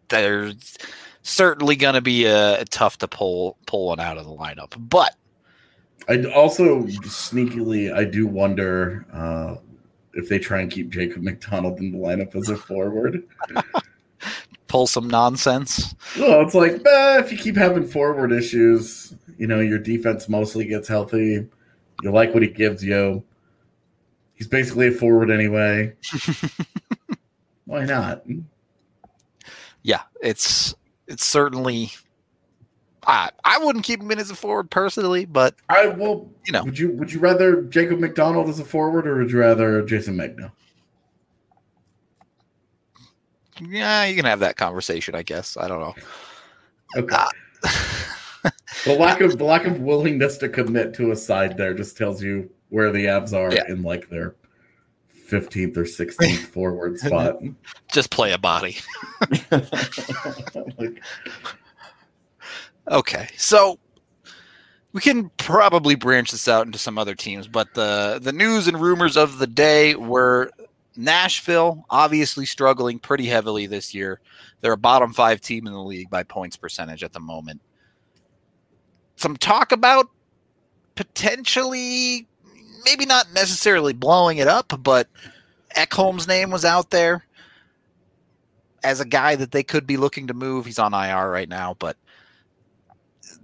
[0.08, 0.76] there's
[1.22, 5.14] certainly going to be a, tough to pull pull one out of the lineup, but
[6.08, 9.56] I also sneakily, I do wonder uh,
[10.14, 13.24] if they try and keep Jacob MacDonald in the lineup as a forward.
[14.68, 15.94] pull some nonsense.
[16.18, 20.66] Well, it's like eh, if you keep having forward issues, you know, your defense mostly
[20.66, 21.46] gets healthy.
[22.02, 23.24] You like what he gives you.
[24.34, 25.94] He's basically a forward anyway.
[27.64, 28.22] Why not?
[29.82, 30.74] Yeah, it's
[31.08, 31.92] it's certainly.
[33.06, 36.30] I I wouldn't keep him in as a forward personally, but I will.
[36.46, 36.64] You know.
[36.64, 40.14] would you would you rather Jacob MacDonald as a forward or would you rather Jayson
[40.14, 40.52] Megna?
[43.60, 45.14] Yeah, you can have that conversation.
[45.14, 45.94] I guess I don't know.
[46.96, 47.16] Okay.
[47.16, 48.50] Uh,
[48.84, 52.22] the lack of the lack of willingness to commit to a side there just tells
[52.22, 53.64] you where the Avs are Yeah.
[53.68, 54.36] in like their
[55.08, 57.36] fifteenth or sixteenth forward spot.
[57.92, 58.76] Just play a body.
[59.50, 61.02] Like,
[62.90, 63.78] Okay, so
[64.92, 68.80] we can probably branch this out into some other teams, but the the news and
[68.80, 70.50] rumors of the day were
[70.98, 74.20] Nashville obviously struggling pretty heavily this year.
[74.60, 77.60] They're a bottom five team in the league by points percentage at the moment.
[79.14, 80.10] Some talk about
[80.96, 82.26] potentially,
[82.84, 85.08] maybe not necessarily blowing it up, but
[85.76, 87.24] Ekholm's name was out there
[88.82, 90.66] as a guy that they could be looking to move.
[90.66, 91.96] He's on IR right now, but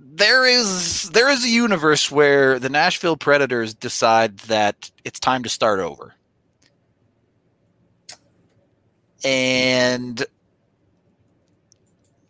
[0.00, 5.48] there is there is a universe where the Nashville Predators decide that it's time to
[5.48, 6.13] start over.
[9.24, 10.24] And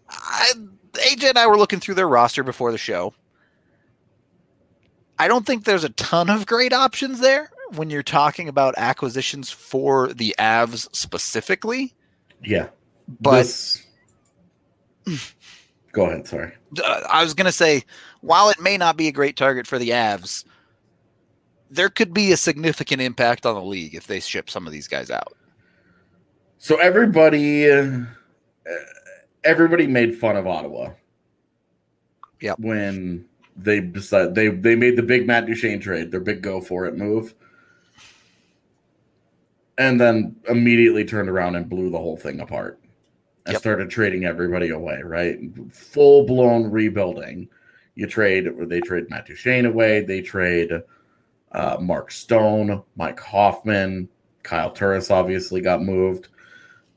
[0.09, 0.53] I,
[0.93, 3.15] AJ and I were looking through their roster before the show.
[5.19, 9.51] I don't think there's a ton of great options there when you're talking about acquisitions
[9.51, 11.95] for the Avs specifically.
[12.43, 12.69] yeah,
[13.21, 13.87] But This-
[15.93, 16.27] go ahead.
[16.27, 16.53] Sorry.
[16.83, 17.85] uh, I was going to say,
[18.23, 20.45] while it may not be a great target for the Avs,
[21.71, 24.89] there could be a significant impact on the league if they ship some of these
[24.89, 25.33] guys out.
[26.65, 27.99] So everybody, uh,
[29.45, 30.93] everybody made fun of Ottawa.
[32.41, 32.59] Yep.
[32.59, 36.87] When they decided they they made the big Matt Duchene trade, their big go for
[36.87, 37.35] it move,
[39.77, 42.81] and then immediately turned around and blew the whole thing apart
[43.45, 43.61] and Yep.
[43.61, 45.03] started trading everybody away.
[45.03, 47.47] Right, full blown rebuilding.
[47.95, 50.01] You trade, they trade Matt Duchene away.
[50.01, 50.73] They trade
[51.53, 54.09] uh, Mark Stone, Mike Hoffman,
[54.43, 56.29] Kyle Turris obviously got moved.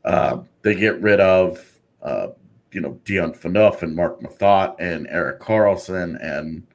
[0.08, 2.28] Uh, they get rid of, uh,
[2.72, 6.66] you know, Dion Phaneuf and Marc Methot and Erik Karlsson and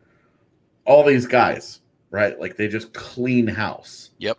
[0.85, 2.38] all these guys, right?
[2.38, 4.11] Like they just clean house.
[4.18, 4.37] Yep.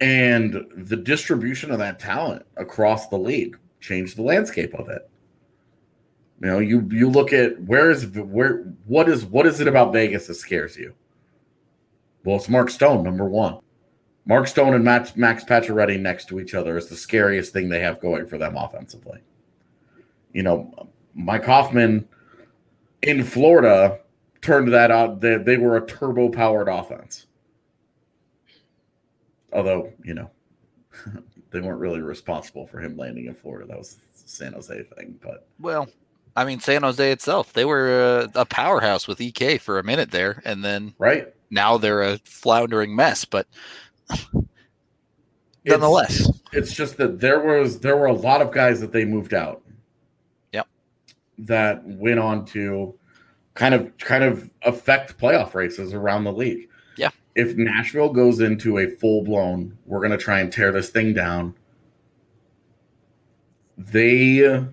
[0.00, 5.10] And the distribution of that talent across the league changed the landscape of it.
[6.40, 9.92] You know, you you look at where is where what is what is it about
[9.92, 10.94] Vegas that scares you?
[12.24, 13.58] Well, it's Mark Stone, number one.
[14.26, 17.80] Mark Stone and Max, Max Pacioretty next to each other is the scariest thing they
[17.80, 19.20] have going for them offensively.
[20.32, 22.08] You know, Mike Hoffman
[23.02, 24.00] in Florida
[24.42, 25.20] turned that out.
[25.20, 27.26] They, they were a turbo powered offense.
[29.52, 30.30] Although, you know,
[31.50, 33.68] they weren't really responsible for him landing in Florida.
[33.68, 35.18] That was San Jose thing.
[35.22, 35.88] But Well,
[36.34, 40.10] I mean, San Jose itself, they were a, a powerhouse with EK for a minute
[40.10, 41.32] there, and then right.
[41.50, 43.24] now they're a floundering mess.
[43.24, 43.46] But
[45.64, 49.34] nonetheless, It's just that there was there were a lot of guys that they moved
[49.34, 49.62] out.
[50.52, 50.66] Yep.
[51.38, 52.94] That went on to
[53.54, 56.68] kind of kind of affect playoff races around the league.
[56.96, 57.10] Yeah.
[57.34, 61.54] If Nashville goes into a full blown, we're gonna try and tear this thing down.
[63.76, 64.66] They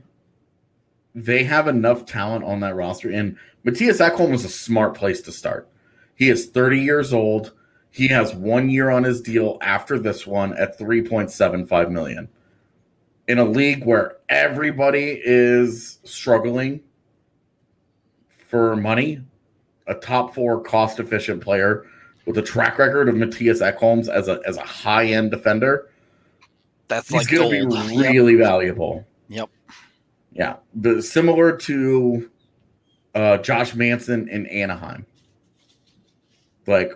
[1.15, 5.32] they have enough talent on that roster, and Mattias Ekholm is a smart place to
[5.32, 5.69] start.
[6.15, 7.54] He is 30 years old.
[7.93, 12.27] He has one year on his deal after this one at 3.75 million.
[13.27, 16.82] In a league where everybody is struggling
[18.47, 19.21] for money,
[19.86, 21.86] a top four cost efficient player
[22.25, 25.91] with a track record of Mattias Ekholms as a as a high end defender,
[26.88, 29.06] that's he's like going to be really valuable.
[29.29, 29.51] Yep.
[30.32, 32.32] Yeah, the, similar to
[33.13, 35.06] uh, Josh Manson in Anaheim.
[36.65, 36.93] Like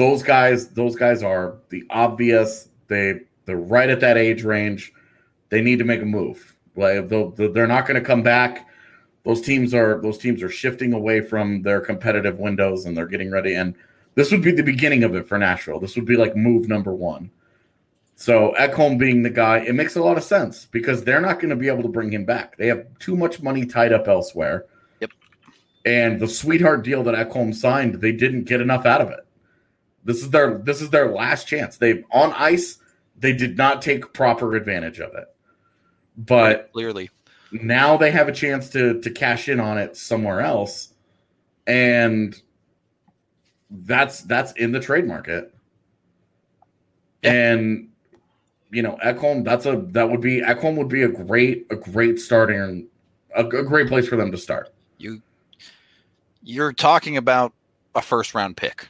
[0.00, 2.70] those guys, those guys are the obvious.
[2.88, 4.92] They they're right at that age range.
[5.50, 6.56] They need to make a move.
[6.74, 8.66] Like they're not going to come back.
[9.26, 13.30] Those teams are those teams are shifting away from their competitive windows and they're getting
[13.30, 13.54] ready.
[13.54, 13.74] And
[14.14, 15.80] this would be the beginning of it for Nashville.
[15.80, 17.30] This would be like move number one.
[18.16, 21.50] So Ekholm being the guy, it makes a lot of sense because they're not going
[21.50, 22.56] to be able to bring him back.
[22.56, 24.64] They have too much money tied up elsewhere.
[25.00, 25.10] Yep.
[25.84, 29.26] And the sweetheart deal that Ekholm signed, they didn't get enough out of it.
[30.04, 31.76] This is their this is their last chance.
[31.76, 32.78] They on ice,
[33.18, 35.26] they did not take proper advantage of it.
[36.16, 37.10] But Clearly,
[37.52, 40.94] now they have a chance to to cash in on it somewhere else
[41.66, 42.40] and
[43.70, 45.54] that's that's in the trade market
[47.22, 47.32] Yeah.
[47.32, 47.88] and
[48.72, 52.18] you know Ekholm that's a that would be Ekholm would be a great a great
[52.18, 52.88] starting
[53.36, 55.22] a, a great place for them to start you
[56.42, 57.52] you're talking about
[57.94, 58.88] a first round pick.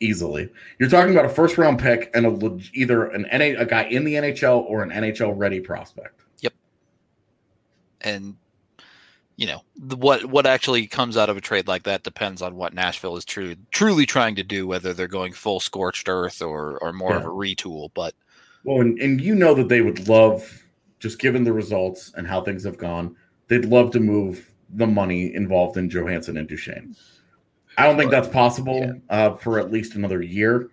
[0.00, 3.82] Easily you're talking about a first round pick and a either an NA, a guy
[3.84, 6.54] in the NHL or an NHL ready prospect Yep.
[8.00, 8.36] and
[9.40, 12.56] you know the, what what actually comes out of a trade like that depends on
[12.56, 16.78] what Nashville is true, truly trying to do, whether they're going full scorched earth or
[16.82, 17.88] or more of a retool.
[17.94, 18.14] But
[18.64, 20.62] Well, and, and you know that they would love,
[20.98, 23.16] just given the results and how things have gone,
[23.48, 26.94] they'd love to move the money involved in Johansen and Duchene.
[27.80, 28.92] I don't think that's possible Yeah.
[29.08, 30.68] uh, for at least another year.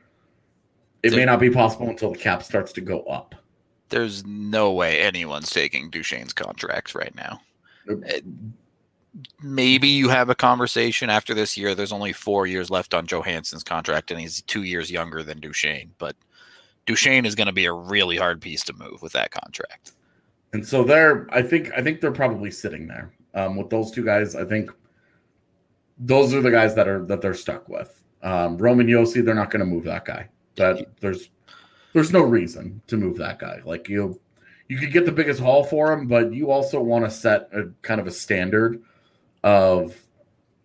[1.03, 3.35] It may not be possible until the cap starts to go up.
[3.89, 7.39] there's no way anyone's taking Duchene's contracts right now.
[7.89, 8.19] Uh,
[9.41, 11.73] Maybe you have a conversation after this year.
[11.73, 15.91] There's only four years left on Johansen's contract, and he's two years younger than Duchene.
[15.97, 16.15] But
[16.85, 19.93] Duchene is going to be a really hard piece to move with that contract.
[20.53, 24.03] And so they're, I think, I think they're probably sitting there um, with those two
[24.05, 24.35] guys.
[24.35, 24.69] I think
[25.99, 28.03] those are the guys that are that they're stuck with.
[28.23, 30.29] Um, Roman Josi, they're not going to move that guy.
[30.55, 31.29] That there's
[31.93, 33.61] there's no reason to move that guy.
[33.65, 34.19] Like you,
[34.67, 37.69] you could get the biggest haul for him, but you also want to set a
[37.81, 38.81] kind of a standard
[39.43, 39.95] of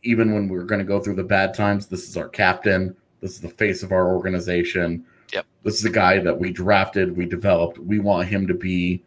[0.02, 1.86] even when we're going to go through the bad times.
[1.86, 2.96] This is our captain.
[3.20, 5.04] This is the face of our organization.
[5.32, 5.46] Yep.
[5.62, 7.78] This is the guy that we drafted, we developed.
[7.78, 9.02] We want him to be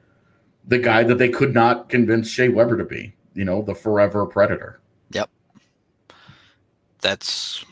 [0.68, 3.14] the guy that they could not convince Shea Weber to be.
[3.34, 4.80] You know, the forever predator.
[7.06, 7.64] That's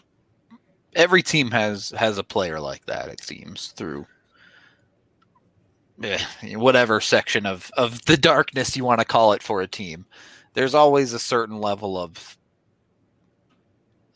[0.95, 3.07] every team has has a player like that.
[3.09, 4.05] It seems through
[6.03, 6.19] eh,
[6.53, 10.05] whatever section of of the darkness you want to call it for a team.
[10.53, 12.37] There's always a certain level of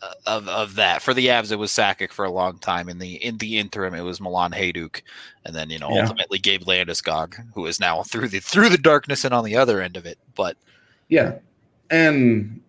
[0.03, 1.01] uh, of of that.
[1.01, 2.87] For the Avs, it was Sakic for a long time.
[2.87, 5.01] In the in the interim, it was Milan Hejduk,
[5.45, 6.01] and then you know Yeah.
[6.03, 9.81] ultimately Gabe Landeskog, who is now through the through the darkness and on the other
[9.81, 10.19] end of it.
[10.35, 10.57] But
[11.09, 11.39] Yeah.
[11.89, 12.61] And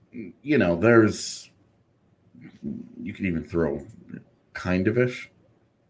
[0.43, 1.48] you know, there's
[3.03, 3.85] you could even throw
[4.55, 5.31] kind of ish.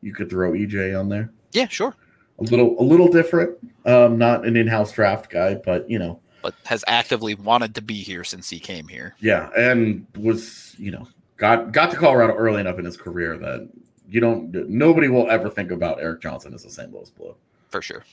[0.03, 1.31] You could throw EJ on there.
[1.53, 1.95] yeah, sure.
[2.39, 3.57] A little a little different.
[3.85, 7.95] Um, not an in-house draft guy, but you know, But has actively wanted to be
[8.03, 9.17] here since he came here.
[9.19, 13.69] yeah, and was, you know, got got to Colorado early enough in his career that
[14.09, 16.93] you don't nobody will ever think about Erik Johnson as a St.
[16.93, 17.35] Louis Blue.
[17.71, 18.05] For sure.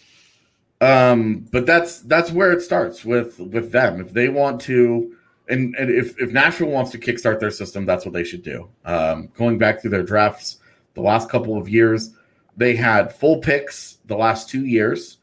[0.82, 4.02] Um, but that's that's where it starts with with them.
[4.02, 5.15] If they want to,
[5.50, 8.70] and, and if if Nashville wants to kickstart their system, that's what they should do.
[8.86, 10.58] Um, going back through their drafts,
[10.94, 12.12] the last couple of years,
[12.58, 13.98] they had full picks.
[14.06, 15.18] The last two years,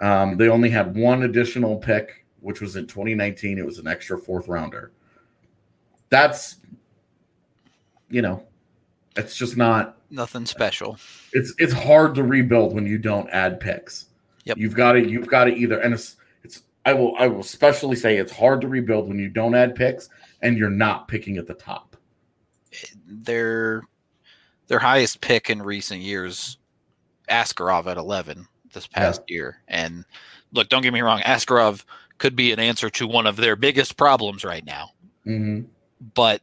[0.00, 3.58] um, they only had one additional pick, which was in 2019.
[3.58, 4.92] It was an extra fourth rounder.
[6.08, 6.56] That's,
[8.10, 8.44] you know,
[9.16, 10.98] it's just not Nothing special.
[11.32, 14.06] it's it's hard to rebuild when you don't add picks.
[14.44, 14.58] Yep.
[14.58, 16.16] You've got to you've got to either and it's it's
[16.84, 20.08] I will I will especially say it's hard to rebuild when you don't add picks
[20.40, 21.96] and you're not picking at the top.
[23.06, 23.82] their
[24.68, 26.58] their highest pick in recent years,
[27.28, 29.58] Askarov at eleven this past year.
[29.68, 30.04] And
[30.52, 31.84] look, don't get me wrong, Askarov
[32.18, 34.90] could be an answer to one of their biggest problems right now,
[35.26, 35.66] Mm-hmm.
[36.14, 36.40] but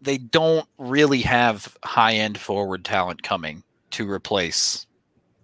[0.00, 4.86] they don't really have high end forward talent coming to replace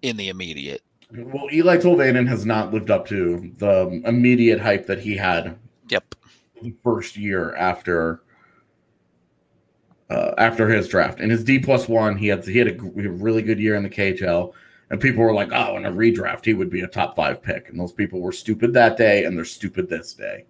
[0.02, 0.82] in the immediate.
[1.10, 5.56] Well, Eeli Tolvanen has not lived up to the immediate hype that he had
[5.88, 6.14] Yep.
[6.62, 8.22] the first year after
[10.10, 11.20] uh, after his draft.
[11.20, 13.74] In his D plus one, he had he had a, gr- a really good year
[13.74, 14.52] in the KHL,
[14.90, 17.68] and people were like, "Oh, in a redraft, he would be a top five pick."
[17.68, 20.44] And those people were stupid that day, and they're stupid this day.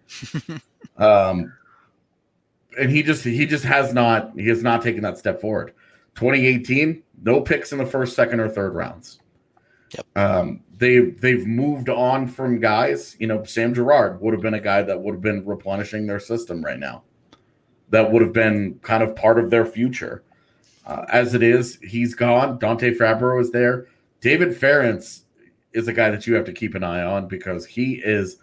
[0.97, 1.53] um,
[2.79, 5.73] and he just he just has not he has not taken that step forward.
[6.15, 9.21] 2018, no picks in the first, second, or third rounds.
[9.91, 10.07] Yep.
[10.17, 13.17] Um, they they've moved on from guys.
[13.19, 16.21] You know, Sam Girard would have been a guy that would have been replenishing their
[16.21, 17.03] system right now.
[17.91, 20.23] That would have been kind of part of their future.
[20.87, 22.59] Uh, as it is, he's gone.
[22.59, 23.87] Dante Fabbro is there.
[24.21, 25.25] David Farrance
[25.73, 28.39] is a guy that you have to keep an eye on because he is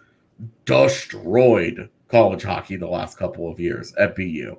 [0.64, 4.56] destroyed college hockey the last couple of years at BU.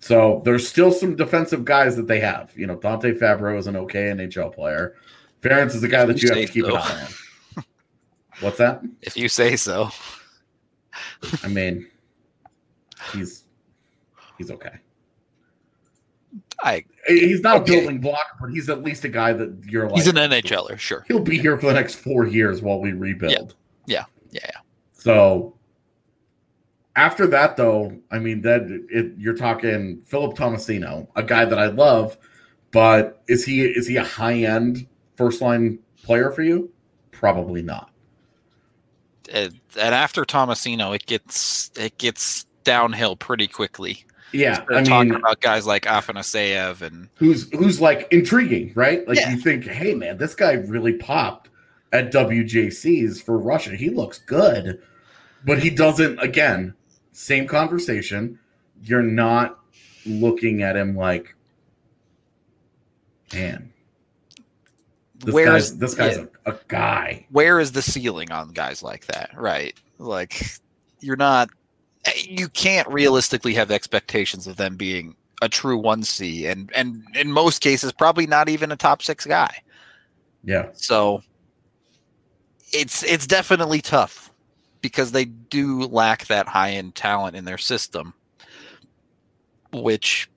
[0.00, 2.52] So there's still some defensive guys that they have.
[2.56, 4.94] You know, Dante Fabbro is an okay NHL player.
[5.42, 7.06] Farrance is a guy that you have to keep an eye
[7.56, 7.64] on.
[8.40, 8.82] What's that?
[9.02, 9.90] If you say so.
[11.42, 11.86] I mean,
[13.12, 13.44] he's
[14.38, 14.78] he's okay.
[16.62, 17.76] I He's not Okay.
[17.76, 19.96] a building block, but he's at least a guy that you're like.
[19.96, 21.04] he's an NHLer, sure.
[21.08, 23.54] he'll be here for the next four years while we rebuild.
[23.86, 24.50] Yeah, yeah.
[24.92, 25.56] So
[26.96, 31.66] after that, though, I mean, that it, you're talking Philip Tomasino, a guy that I
[31.66, 32.18] love,
[32.70, 34.86] but is he is he a high end
[35.20, 36.72] first line player for you?
[37.10, 37.90] Probably not.
[39.30, 44.04] And and after Tomasino, it gets it gets downhill pretty quickly.
[44.32, 49.06] Yeah, We're I talking about guys like Afanasyev and who's who's like intriguing, right?
[49.06, 49.30] Like Yeah.
[49.32, 51.50] you think, hey man, this guy really popped
[51.92, 53.70] at WJCs for Russia.
[53.76, 54.80] He looks good,
[55.44, 56.18] but he doesn't.
[56.20, 56.74] Again,
[57.12, 58.38] same conversation.
[58.82, 59.58] You're not
[60.06, 61.34] looking at him like,
[63.34, 63.72] man,
[65.20, 67.26] this where's guy's this guy's yeah, a, a guy.
[67.30, 69.30] where is the ceiling on guys like that?
[69.36, 70.42] Right, like
[71.00, 71.50] you're not
[72.16, 77.30] you can't realistically have expectations of them being a true one C, and and in
[77.30, 79.62] most cases probably not even a top six guy.
[80.42, 81.22] Yeah, So
[82.72, 84.32] it's it's definitely tough
[84.80, 88.14] because they do lack that high end talent in their system,
[89.72, 90.30] which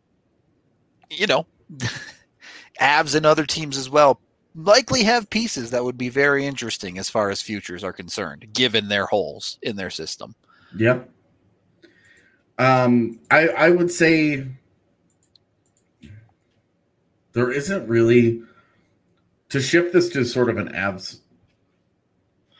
[1.09, 1.45] you know,
[2.81, 4.19] Avs and other teams as well
[4.55, 8.87] likely have pieces that would be very interesting as far as futures are concerned, given
[8.87, 10.35] their holes in their system.
[10.77, 11.09] Yep.
[12.59, 14.45] Um, I I would say
[17.33, 18.43] there isn't really
[19.49, 21.19] to shift this to sort of an Avs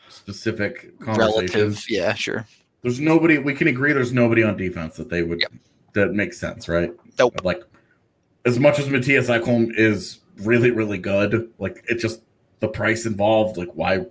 [0.09, 1.59] specific conversation.
[1.59, 2.47] Relative, yeah, sure.
[2.81, 3.93] There's nobody we can agree.
[3.93, 5.53] There's nobody on defense that they would Yep.
[5.93, 6.91] that makes sense, right?
[7.19, 7.43] Nope.
[7.43, 7.61] Like
[8.45, 12.21] as much as Mattias Ekholm is really really good, like it just
[12.59, 13.57] the price involved.
[13.57, 14.05] Like why?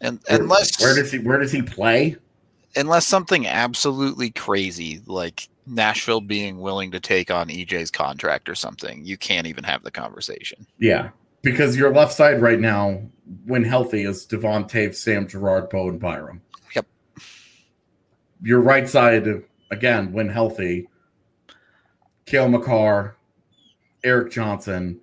[0.00, 2.16] And Where, unless where does he where does he play?
[2.76, 9.04] unless something absolutely crazy like Nashville being willing to take on EJ's contract or something,
[9.04, 10.66] you can't even have the conversation.
[10.78, 11.10] Yeah,
[11.42, 13.02] because your left side right now
[13.44, 16.40] when healthy is Devon Toews, Sam Girard, Bo, and Byram.
[16.74, 16.86] Yep.
[18.42, 20.88] Your right side, again, when healthy,
[22.26, 23.16] Cale Makar,
[24.04, 25.00] Erik Johnson,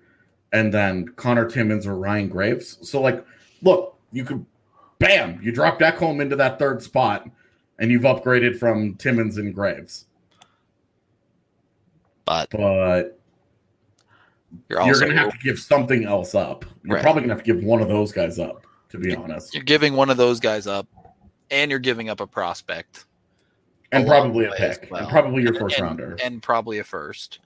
[0.52, 2.78] and then Conor Timmins or Ryan Graves.
[2.88, 3.24] So, like,
[3.62, 4.44] look, you could,
[4.98, 7.28] bam, you drop Ekholm into that third spot,
[7.78, 10.06] and you've upgraded from Timmins and Graves.
[12.24, 13.18] But But
[14.68, 16.64] you're you're going to have to give something else up.
[16.84, 17.02] You're Right.
[17.02, 19.62] probably going to have to give one of those guys up, to be honest, you're
[19.62, 20.86] giving one of those guys up,
[21.50, 23.04] and you're giving up a prospect
[23.92, 25.00] and probably a pick, well.
[25.02, 26.16] and probably your first and- rounder.
[26.22, 27.38] and probably a first.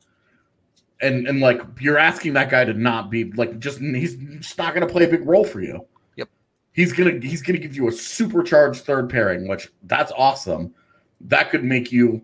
[1.02, 4.74] And and like you're asking that guy to not be like just he's just not
[4.74, 5.84] going to play a big role for you.
[6.16, 6.28] Yep.
[6.72, 10.74] He's gonna he's gonna give you a supercharged third pairing, which that's awesome.
[11.22, 12.22] That could make you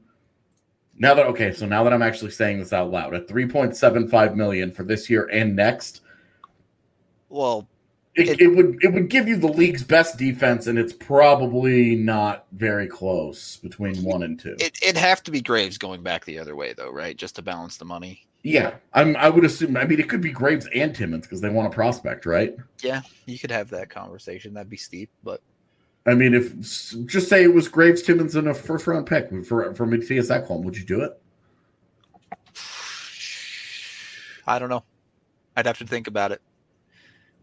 [0.96, 1.52] now that okay.
[1.52, 5.28] So now that I'm actually saying this out loud, at 3.75 million for this year
[5.32, 6.00] and next,
[7.28, 7.68] Well,
[8.14, 11.94] it, It- it would it would give you the league's best defense, and it's probably
[11.94, 14.56] not very close between one and two.
[14.58, 17.16] it, it'd have to be Graves going back the other way, though, right?
[17.16, 18.26] Just to balance the money.
[18.42, 19.16] Yeah, I'm.
[19.16, 19.76] I would assume.
[19.76, 22.56] I mean, it could be Graves and Timmins because they want a prospect, right?
[22.82, 24.54] Yeah, you could have that conversation.
[24.54, 25.42] That'd be steep, but
[26.06, 26.58] I mean, if
[27.06, 30.62] just say it was Graves, Timmins, and a first round pick for for Mattias Ekholm,
[30.62, 31.20] would you do it?
[34.46, 34.84] I don't know.
[35.56, 36.40] I'd have to think about it.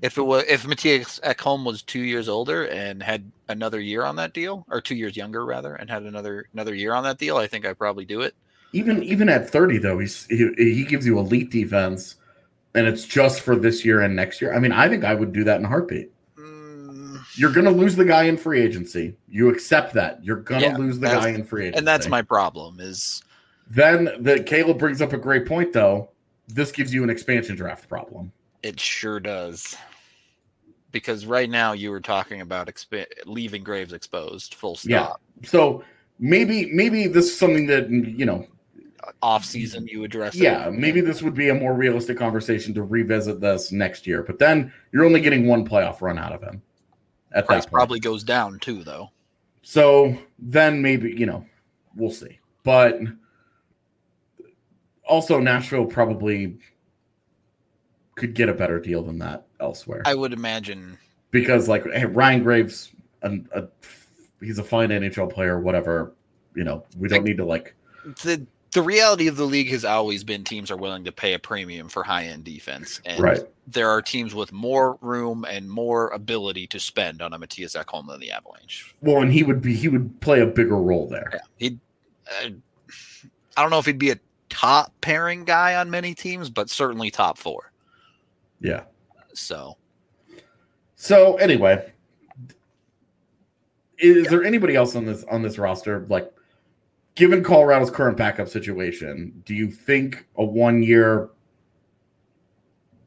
[0.02, 4.16] If it was if Mattias Ekholm was two years older and had another year on
[4.16, 7.38] that deal, or two years younger rather, and had another another year on that deal,
[7.38, 8.34] I think I'd probably do it.
[8.76, 12.16] Even even at thirty, though, he's he, he gives you elite defense,
[12.74, 14.54] and it's just for this year and next year.
[14.54, 16.12] I mean, I think I would do that in a heartbeat.
[16.38, 19.16] Mm, You're gonna lose the guy in free agency.
[19.30, 20.22] You accept that.
[20.22, 23.24] You're gonna Yeah, lose the guy in free agency, and that's my problem is
[23.70, 26.10] Then the Caleb brings up a great point, though.
[26.50, 28.32] This gives you an expansion draft problem.
[28.62, 29.76] it sure does.
[30.92, 35.48] Because right now you were talking about exp- leaving Graves exposed, full stop Yeah.
[35.48, 35.84] So
[36.20, 38.46] maybe maybe this is something that you know
[39.22, 39.97] Off season, mm-hmm.
[39.97, 40.36] you address.
[40.36, 40.41] it.
[40.41, 44.22] yeah, maybe this would be a more realistic conversation to revisit this next year.
[44.22, 46.61] But then you're only getting one playoff run out of him
[47.32, 47.74] at price that point.
[47.74, 49.09] probably goes down too, though.
[49.63, 51.45] So then maybe you know
[51.95, 52.39] we'll see.
[52.63, 52.99] But
[55.07, 56.57] also Nashville probably
[58.16, 60.97] could get a better deal than that elsewhere I would imagine.
[61.32, 62.91] because like hey, Ryan Graves,
[63.24, 63.66] an, a,
[64.39, 66.13] he's a fine NHL player, whatever.
[66.55, 67.76] You know, we don't need to like
[68.24, 68.45] the
[68.76, 71.88] the reality of the league has always been teams are willing to pay a premium
[71.88, 73.40] for high end defense, and right.
[73.66, 78.08] there are teams with more room and more ability to spend on a Mattias Ekholm
[78.08, 78.94] than the Avalanche.
[79.00, 81.30] Well, and he would be he would play a bigger role there.
[81.32, 81.80] Yeah, he.
[82.30, 82.50] Uh,
[83.56, 84.20] I don't know if he'd be a
[84.50, 87.72] top pairing guy on many teams, but certainly top four.
[88.60, 88.84] Yeah.
[89.34, 89.78] So
[90.98, 91.94] So anyway,
[94.00, 96.30] is there anybody else on this on this roster like
[97.16, 101.30] given Colorado's current backup situation, do you think a one year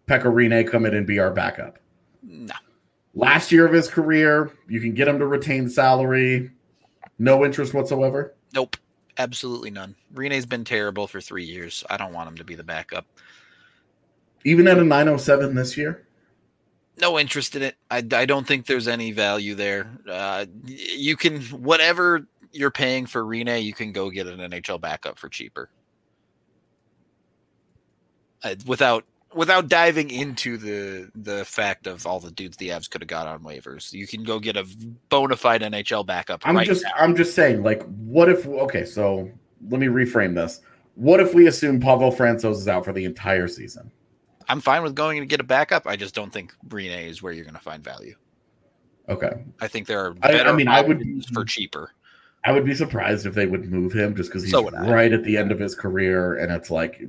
[0.06, 1.78] Pekka Rinne come in and be our backup?
[2.22, 2.54] no,
[3.14, 6.50] Last year of his career, you can get him to retain salary,
[7.18, 8.34] no interest whatsoever.
[8.54, 8.76] nope,
[9.18, 9.94] absolutely none.
[10.14, 11.84] Rinne's been terrible for three years.
[11.90, 13.06] I don't want him to be the backup.
[14.44, 16.04] Even at a 907 this year?
[17.00, 17.76] no interest in it.
[17.90, 19.88] I, I don't think there's any value there.
[20.08, 22.26] Uh, you can whatever
[22.58, 25.70] you're paying for Rinne, you can go get an NHL backup for cheaper.
[28.42, 29.04] Uh, without
[29.34, 33.26] without diving into the the fact of all the dudes the Avs could have got
[33.26, 34.66] on waivers, you can go get a
[35.08, 36.42] bona fide NHL backup.
[36.46, 36.90] I'm right just now.
[36.96, 39.30] I'm just saying, like, what if okay, so
[39.68, 40.60] let me reframe this.
[40.94, 43.90] What if we assume Pavel Francouz is out for the entire season?
[44.48, 45.86] I'm fine with going to get a backup.
[45.86, 48.14] I just don't think Rinne is where you're going to find value.
[49.08, 49.30] Okay.
[49.60, 51.92] I think there are I- I mean, I would- for cheaper.
[52.44, 55.24] I would be surprised if they would move him just because he's So right at
[55.24, 57.02] the end of his career, and it's like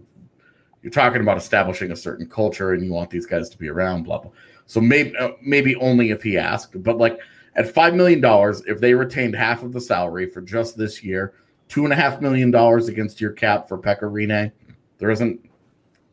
[0.81, 4.03] you're talking about establishing a certain culture, and you want these guys to be around.
[4.03, 4.31] Blah blah.
[4.65, 7.19] So maybe uh, maybe only if he asked, but like
[7.55, 11.33] at five million dollars, if they retained half of the salary for just this year,
[11.67, 14.51] two and a half million dollars against your cap for Pekka Rinne,
[14.97, 15.39] there isn't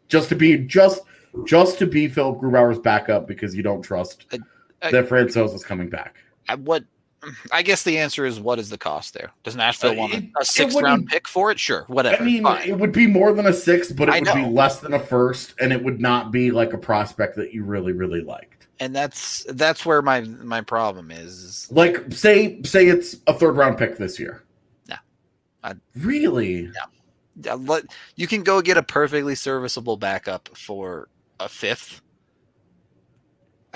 [0.09, 1.03] just to be just
[1.45, 4.39] just to be Philipp Grubauer's backup because you don't trust I-
[4.83, 6.17] I- that Francouz is coming back.
[6.49, 6.85] I, what
[7.53, 9.31] I guess the answer is what is the cost there?
[9.43, 11.59] Does Nashville Uh, want it- a, a it sixth wouldn't- round pick for it?
[11.61, 12.22] Sure, whatever.
[12.22, 12.68] I mean, fine.
[12.68, 15.01] it would be more than a six, but it I would be less than a
[15.01, 18.66] first, and it would not be like a prospect that you really, really liked.
[18.79, 21.66] and that's that's where my my problem is.
[21.70, 24.43] Like, say, say it's a third round pick this year.
[24.89, 24.97] No.
[25.97, 26.70] Really?
[27.59, 27.85] Let-
[28.16, 31.09] You can go get a perfectly serviceable backup for
[31.41, 32.01] a fifth.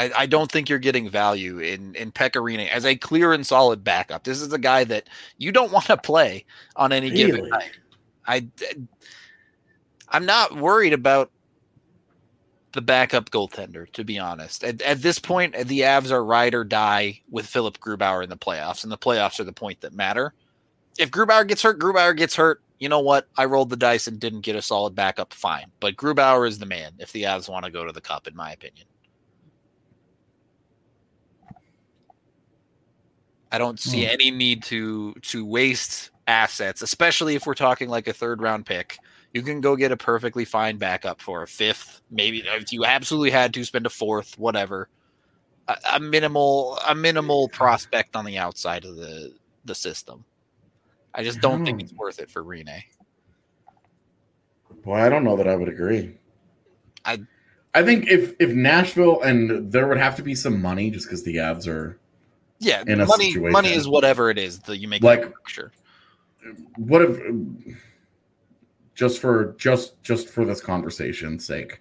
[0.00, 3.46] I, I don't think you're getting value in in Pekka Rinne as a clear and
[3.46, 4.24] solid backup.
[4.24, 6.46] This is a guy that you don't want to play
[6.76, 7.50] on any given Really?
[7.50, 7.78] night.
[8.26, 8.48] I
[10.08, 11.30] I'm not worried about
[12.72, 14.64] the backup goaltender, to be honest.
[14.64, 18.36] At, at this point, the Avs are ride or die with Philipp Grubauer in the
[18.36, 20.32] playoffs, and the playoffs are the point that matter.
[20.98, 22.62] If Grubauer gets hurt, Grubauer gets hurt.
[22.78, 23.28] You know what?
[23.36, 25.34] I rolled the dice and didn't get a solid backup.
[25.34, 28.26] Fine, but Grubauer is the man if the Avs want to go to the cup,
[28.26, 28.86] in my opinion.
[33.52, 34.10] I don't see Hmm.
[34.12, 38.98] any need to to waste assets, especially if we're talking like a third round pick.
[39.32, 43.30] You can go get a perfectly fine backup for a fifth, maybe if you absolutely
[43.30, 44.88] had to spend a fourth, whatever.
[45.68, 49.32] A, a minimal a minimal prospect on the outside of the
[49.64, 50.24] the system.
[51.14, 52.82] I just don't think it's worth it for Rinne.
[54.84, 56.16] Boy, I don't know that I would agree.
[57.04, 57.26] I-
[57.74, 61.22] I think if if Nashville and there would have to be some money just because
[61.22, 62.00] the Avs are
[62.60, 63.52] Yeah, In a money situation.
[63.52, 65.72] money is whatever it is that you make Like- sure.
[66.76, 67.18] what if
[68.94, 71.80] just for just just for this conversation's sake,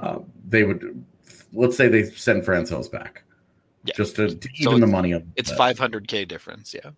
[0.00, 1.04] uh, they would
[1.52, 3.22] let's say they send Francouz back.
[3.84, 3.92] Yeah.
[3.94, 5.22] Just to, to So even the money up.
[5.36, 6.90] It's five hundred K difference, yeah.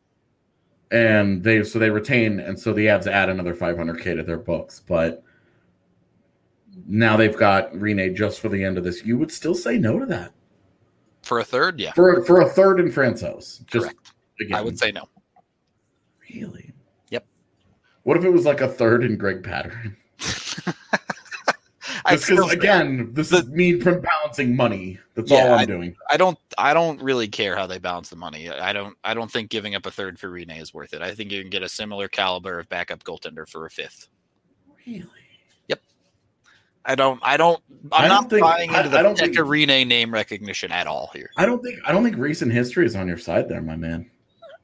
[0.91, 4.81] and they so they retain and so the Avs add another 500k to their books
[4.89, 5.23] but
[6.87, 9.99] now they've got Rinne just for the end of this you would still say no
[9.99, 10.33] to that
[11.29, 11.93] For a third, yeah.
[11.93, 14.13] for for a third in Francouz just Correct.
[14.41, 15.05] again, I would say no.
[16.35, 16.73] really
[17.11, 17.27] Yep.
[18.05, 19.95] what if it was like a third in Greg Pateryn
[22.07, 25.65] I just because again this is me from balancing money that's Yeah, all I'm I-
[25.67, 28.49] doing I don't I don't really care how they balance the money.
[28.51, 31.03] I don't I don't think giving up a third for Rinne is worth it.
[31.03, 34.09] I think you can get a similar caliber of backup goaltender for a fifth.
[34.87, 35.05] really
[36.89, 37.63] I don't I don't
[37.93, 40.87] I'm I don't not think- buying into the I don't think- Rinne name recognition at
[40.87, 41.31] all here.
[41.37, 44.11] I don't think I don't think recent history is on your side there my man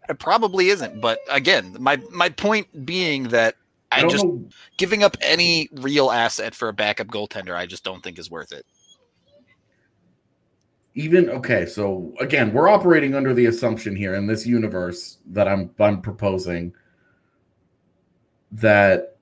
[0.08, 3.54] It probably isn't, but again, my my point being that
[3.92, 4.48] I, I, just know
[4.78, 8.52] giving up any real asset for a backup goaltender, I just don't think is worth
[8.52, 8.66] it.
[10.96, 15.70] even okay so again we're operating under the assumption here in this universe that i'm
[15.80, 16.72] i'm proposing
[18.52, 19.13] that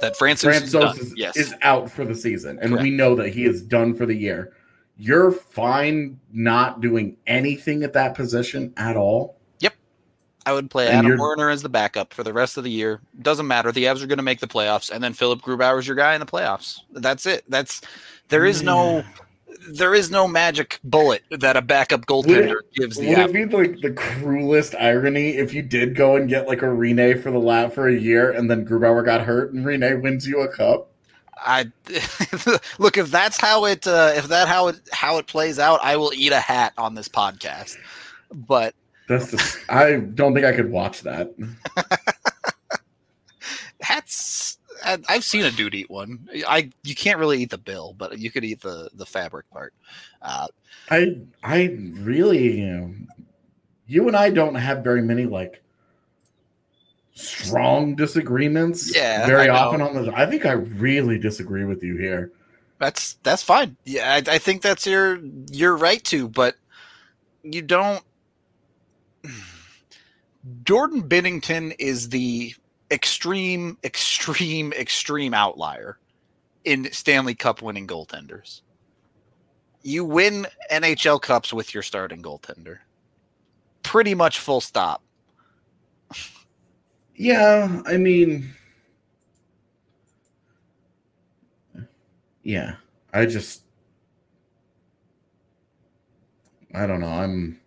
[0.00, 0.74] That Francouz, is.
[0.74, 3.94] Francouz is, yes, is out for the season and we know that he is done
[3.94, 4.52] for the year
[4.96, 9.74] you're fine not doing anything at that position at all Yep,
[10.46, 13.00] I would play and Adam Werner as the backup for the rest of the year.
[13.22, 13.72] Doesn't matter.
[13.72, 16.14] The Avs are going to make the playoffs, and then Philipp Grubauer is your guy
[16.14, 16.80] in the playoffs.
[16.92, 17.44] That's it.
[17.48, 17.80] That's
[18.28, 19.04] there is no
[19.68, 23.28] there is no magic bullet that a backup goaltender gives the would Avs.
[23.28, 27.22] it be like the cruelest irony if you did go and get like a Rinne
[27.22, 30.40] for the lap for a year and then Grubauer got hurt and Rinne wins you
[30.40, 30.90] a cup?
[31.36, 31.70] I
[32.78, 35.96] look if that's how it uh, if that how it how it plays out, I
[35.96, 37.76] will eat a hat on this podcast.
[38.32, 38.74] But
[39.08, 41.34] That's just, I don't think I could watch that.
[43.80, 44.53] hats,
[44.84, 46.28] I- I've seen a dude eat one.
[46.46, 49.74] I you can't really eat the bill, but you could eat the the fabric part.
[50.22, 50.48] Uh,
[50.90, 52.94] I I really you know
[53.86, 55.62] you and I don't have very many like
[57.14, 62.32] strong disagreements Yeah, very often on the I think I really disagree with you here.
[62.78, 63.76] That's that's fine.
[63.84, 65.20] Yeah, I, I think that's your
[65.50, 66.56] you're right to, but
[67.42, 68.02] you don't.
[70.64, 72.54] Jordan Binnington is the
[72.90, 75.98] extreme, extreme, extreme outlier
[76.64, 78.62] in Stanley Cup winning goaltenders.
[79.82, 82.78] You win NHL Cups with your starting goaltender.
[83.82, 85.02] Pretty much full stop.
[87.14, 88.54] Yeah, I mean
[92.44, 92.76] Yeah,
[93.12, 93.62] I just
[96.74, 97.08] I don't know.
[97.08, 97.58] I'm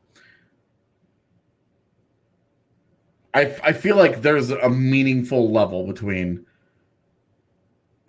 [3.38, 6.46] I I feel like there's a meaningful level between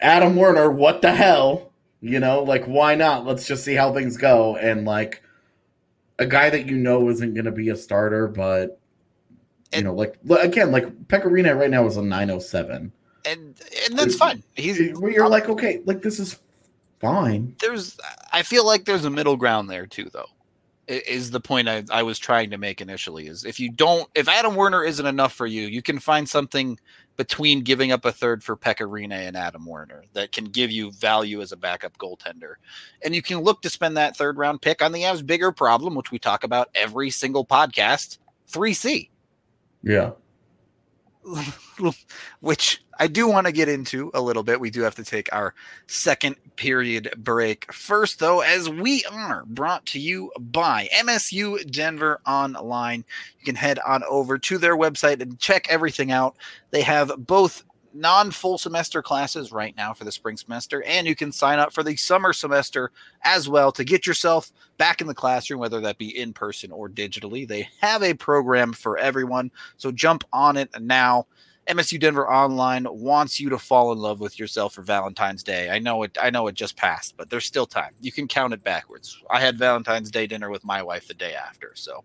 [0.00, 1.72] Adam Werner, what the hell?
[2.00, 3.26] You know, like why not?
[3.26, 5.22] Let's just see how things go and like
[6.18, 8.80] a guy that you know isn't going to be a starter but
[9.74, 12.90] you know, like again, like Pekka Rinne right now is a 907.
[13.26, 14.42] And and that's fine.
[14.54, 16.38] He's Where you're like, okay, like this is
[17.00, 17.54] fine.
[17.60, 17.98] there's
[18.32, 20.28] I feel like there's a middle ground there too though.
[20.88, 24.26] Is the point I, I was trying to make initially is if you don't if
[24.26, 26.78] Adam Werner isn't enough for you, you can find something
[27.18, 31.42] between giving up a third for Pekka and Adam Werner that can give you value
[31.42, 32.54] as a backup goaltender.
[33.04, 35.96] And you can look to spend that third round pick on the Avs bigger problem,
[35.96, 38.18] which we talk about every single podcast,
[38.50, 39.10] 3C.
[39.82, 40.12] Yeah.
[42.40, 44.60] which I do want to get into a little bit.
[44.60, 45.54] We do have to take our
[45.86, 47.72] second period break.
[47.72, 53.04] First, though, as we are brought to you by MSU Denver Online,
[53.38, 56.36] you can head on over to their website and check everything out.
[56.70, 57.62] They have both
[57.98, 61.72] non full semester classes right now for the spring semester, and you can sign up
[61.72, 62.90] for the summer semester
[63.22, 66.88] as well to get yourself back in the classroom, whether that be in person or
[66.88, 67.46] digitally.
[67.46, 71.26] They have a program for everyone, so jump on it now.
[71.68, 75.68] MSU Denver Online wants you to fall in love with yourself for Valentine's Day.
[75.68, 76.16] I know it.
[76.20, 77.92] I know it just passed, but there's still time.
[78.00, 79.22] You can count it backwards.
[79.30, 81.72] I had Valentine's Day dinner with my wife the day after.
[81.74, 82.04] So,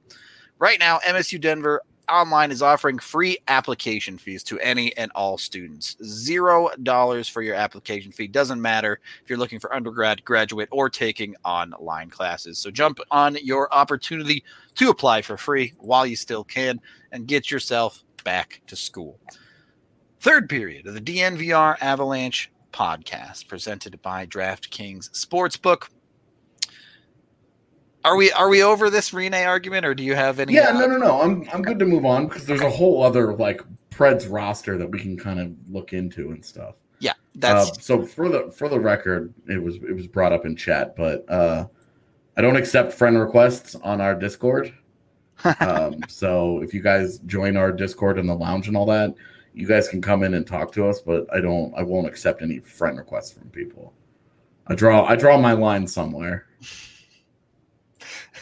[0.59, 5.95] right now, MSU Denver Online is offering free application fees to any and all students.
[6.03, 8.27] Zero dollars for your application fee.
[8.27, 12.57] Doesn't matter if you're looking for undergrad, graduate, or taking online classes.
[12.59, 14.43] So jump on your opportunity
[14.75, 16.81] to apply for free while you still can
[17.11, 19.19] and get yourself back to school.
[20.19, 25.89] Third period of the DNVR Avalanche podcast presented by DraftKings Sportsbook.
[28.05, 30.53] Are we are we over this Rinne argument, or do you have any?
[30.53, 31.21] Yeah, no, no, no.
[31.21, 34.89] I'm I'm good to move on because there's a whole other like Preds roster that
[34.89, 36.75] we can kind of look into and stuff.
[36.99, 40.45] Yeah, that's uh, so for the for the record, it was it was brought up
[40.45, 41.67] in chat, but uh,
[42.35, 44.73] I don't accept friend requests on our Discord.
[45.59, 49.13] um, so if you guys join our Discord and the lounge and all that,
[49.53, 52.41] you guys can come in and talk to us, but I don't I won't accept
[52.41, 53.93] any friend requests from people.
[54.67, 56.47] I draw I draw my line somewhere.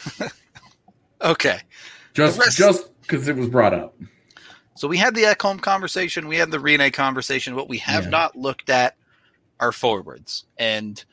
[1.21, 1.59] okay.
[2.13, 3.95] Just rest- just because it was brought up.
[4.75, 7.55] So we had the Ekholm conversation, we had the Rinne conversation.
[7.55, 8.09] What we have yeah.
[8.09, 8.95] not looked at
[9.59, 10.45] are forwards.
[10.57, 11.03] And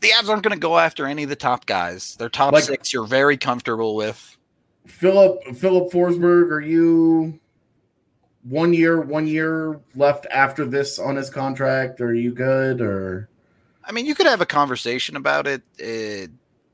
[0.00, 2.16] the Avs aren't going to go after any of the top guys.
[2.16, 4.36] Their top like, six you're very comfortable with.
[4.86, 7.38] Filip Filip Forsberg, are you
[8.44, 12.00] one year one year left after this on his contract?
[12.00, 13.28] Are you good or
[13.84, 15.62] I mean, you could have a conversation about it.
[15.78, 16.30] it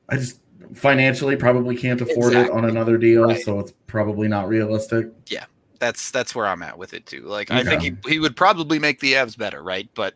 [0.09, 0.41] I just
[0.75, 2.55] financially probably can't afford exactly.
[2.55, 3.41] it on another deal, right.
[3.41, 5.09] so it's probably not realistic.
[5.27, 5.45] Yeah,
[5.79, 7.23] that's that's where I'm at with it too.
[7.23, 7.61] Like, okay.
[7.61, 9.89] I think he, he would probably make the Avs better, right?
[9.95, 10.15] But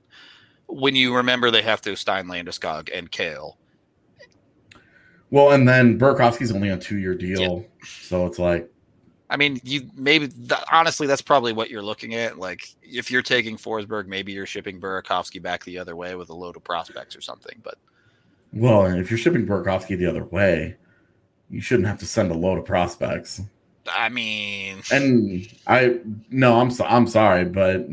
[0.67, 3.59] when you remember they have to Stein Landeskog and Cale.
[5.31, 7.87] Well, and then Burakovsky's only on two year deal, yeah.
[7.87, 8.71] so it's like.
[9.29, 12.39] I mean, you maybe th- honestly that's probably what you're looking at.
[12.39, 16.35] Like, if you're taking Forsberg, maybe you're shipping Burakovsky back the other way with a
[16.35, 17.61] load of prospects or something.
[17.65, 17.77] But
[18.53, 20.77] well, if you're shipping Burakovsky the other way,
[21.51, 23.41] you shouldn't have to send a load of prospects.
[23.89, 27.87] I mean, and I no, I'm so, I'm sorry, but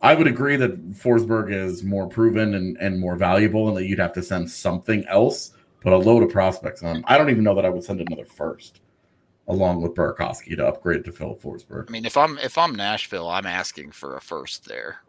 [0.00, 3.98] I would agree that Forsberg is more proven and, and more valuable, and that you'd
[3.98, 7.02] have to send something else, put a load of prospects on.
[7.06, 8.80] I don't even know that I would send another first
[9.48, 11.88] along with Burakovsky to upgrade to Filip Forsberg.
[11.88, 15.00] I mean, if I'm if I'm Nashville, I'm asking for a first there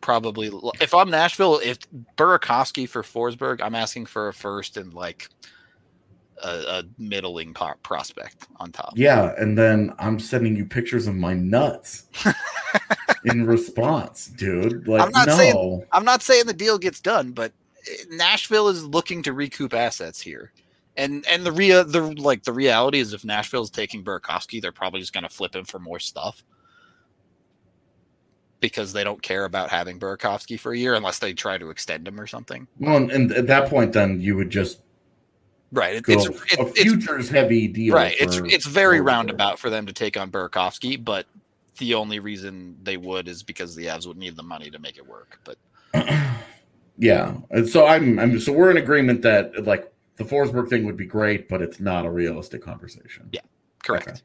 [0.00, 1.78] probably if I'm Nashville, if
[2.16, 5.28] Burakovsky for Forsberg, I'm asking for a first and like
[6.42, 8.92] a, a middling prospect on top.
[8.96, 12.06] Yeah, and then I'm sending you pictures of my nuts
[13.24, 14.88] in response, dude.
[14.88, 15.36] Like, I'm not no.
[15.36, 17.52] saying I'm not saying the deal gets done, but
[17.88, 20.52] eh, Nashville is looking to recoup assets here.
[20.96, 24.72] And and the rea the like the reality is if Nashville is taking Burakovsky, they're
[24.72, 26.42] probably just going to flip him for more stuff
[28.60, 32.06] because they don't care about having Burakovsky for a year unless they try to extend
[32.06, 32.66] him or something.
[32.78, 34.80] Well, and at that point, then you would just
[35.72, 35.96] right.
[35.96, 36.26] It, it's
[36.58, 37.94] a futures heavy deal.
[37.94, 38.14] Right.
[38.18, 41.26] It's it's very roundabout for them to take on Burakovsky, but
[41.78, 44.96] the only reason they would is because the Avs would need the money to make
[44.98, 45.40] it work.
[45.44, 45.56] But
[46.98, 50.98] yeah, and so I'm, I'm so we're in agreement that like the Forsberg thing would
[50.98, 53.28] be great, but it's not a realistic conversation.
[53.32, 53.40] Yeah,
[53.82, 54.08] correct.
[54.08, 54.20] Okay.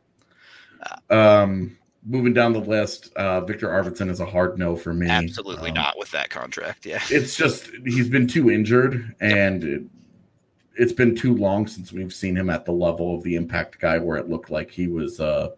[1.09, 5.07] Uh, um, moving down the list, uh, Viktor Arvidsson is a hard no for me.
[5.09, 6.85] Absolutely um, not with that contract.
[6.85, 9.83] Yeah, it's just he's been too injured, and it,
[10.77, 13.97] has been too long since we've seen him at the level of the impact guy
[13.97, 15.19] where it looked like he was.
[15.19, 15.49] Uh,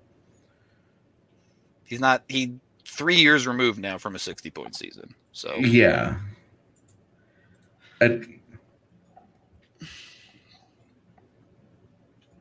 [1.83, 2.23] he's not.
[2.29, 5.13] He three years removed now from a sixty point season.
[5.33, 6.17] So yeah.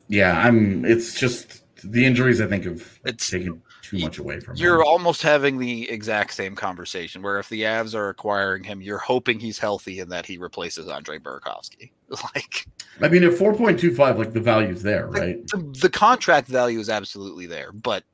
[0.08, 0.84] yeah, I'm.
[0.84, 2.40] It's just the injuries.
[2.40, 4.86] I think have it's, taken too much away from you're him.
[4.86, 9.38] almost having the exact same conversation where if the Avs are acquiring him, you're hoping
[9.38, 11.90] he's healthy and that he replaces Andre Burakovsky.
[12.08, 12.68] Like,
[13.00, 15.44] I mean, at 4.25, like the value's there, right?
[15.48, 18.04] The, the, contract value is absolutely there, but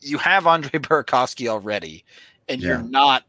[0.00, 2.04] you have Andre Burakovsky already,
[2.48, 2.68] and yeah.
[2.68, 3.24] you're not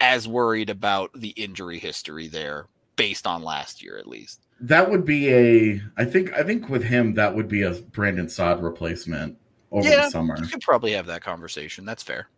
[0.00, 4.46] as worried about the injury history there based on last year, at least.
[4.60, 8.28] That would be a, I think, I think with him, that would be a Brandon
[8.28, 9.36] Saad replacement
[9.70, 10.06] over Yeah.
[10.06, 10.36] the summer.
[10.38, 11.84] You could probably have that conversation.
[11.84, 12.28] That's fair.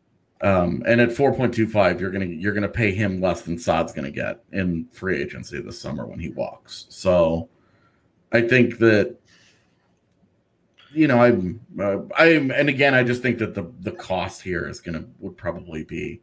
[0.43, 4.43] Um, and at 4.25, you're gonna you're gonna pay him less than Saad's gonna get
[4.53, 6.87] in free agency this summer when he walks.
[6.89, 7.49] So
[8.33, 9.17] I think that
[10.93, 14.67] you know I'm uh, I'm and again I just think that the the cost here
[14.67, 16.23] is gonna would probably be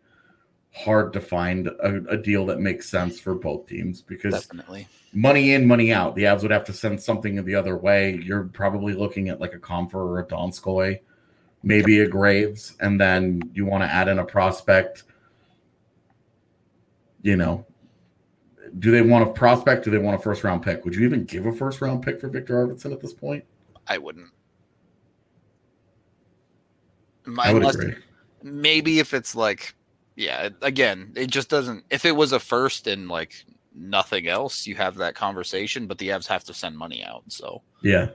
[0.83, 4.87] hard to find a, a deal that makes sense for both teams because Definitely.
[5.13, 6.15] money in, money out.
[6.15, 8.15] The Avs would have to send something the other way.
[8.23, 10.99] You're probably looking at like a Compher or a Donskoi,
[11.63, 15.03] maybe a Graves, and then you want to add in a prospect.
[17.23, 17.65] You know,
[18.79, 19.83] do they want a prospect?
[19.83, 20.85] Do they want a first round pick?
[20.85, 23.43] Would you even give a first round pick for Viktor Arvidsson at this point?
[23.87, 24.29] I wouldn't.
[27.25, 27.95] My, I would unless- agree.
[28.43, 29.73] maybe if it's like
[30.17, 34.73] yeah again it just doesn't if it was a first and like nothing else you
[34.75, 38.09] have that conversation but the avs have to send money out so Yeah,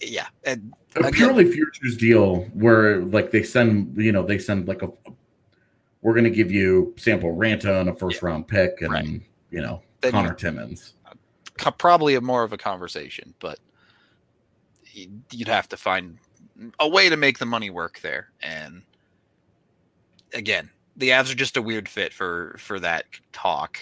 [0.00, 4.82] yeah and a purely futures deal where like they send you know they send like
[4.82, 4.88] a
[6.02, 9.20] we're going to give you Sampo Ranta and a first round pick and Right.
[9.50, 10.94] you know Then Conor Timmins.
[11.78, 13.58] probably a more of a conversation but
[15.32, 16.18] you'd have to find
[16.78, 18.82] a way to make the money work there and
[20.34, 23.78] again the avs are just a weird fit for for that talk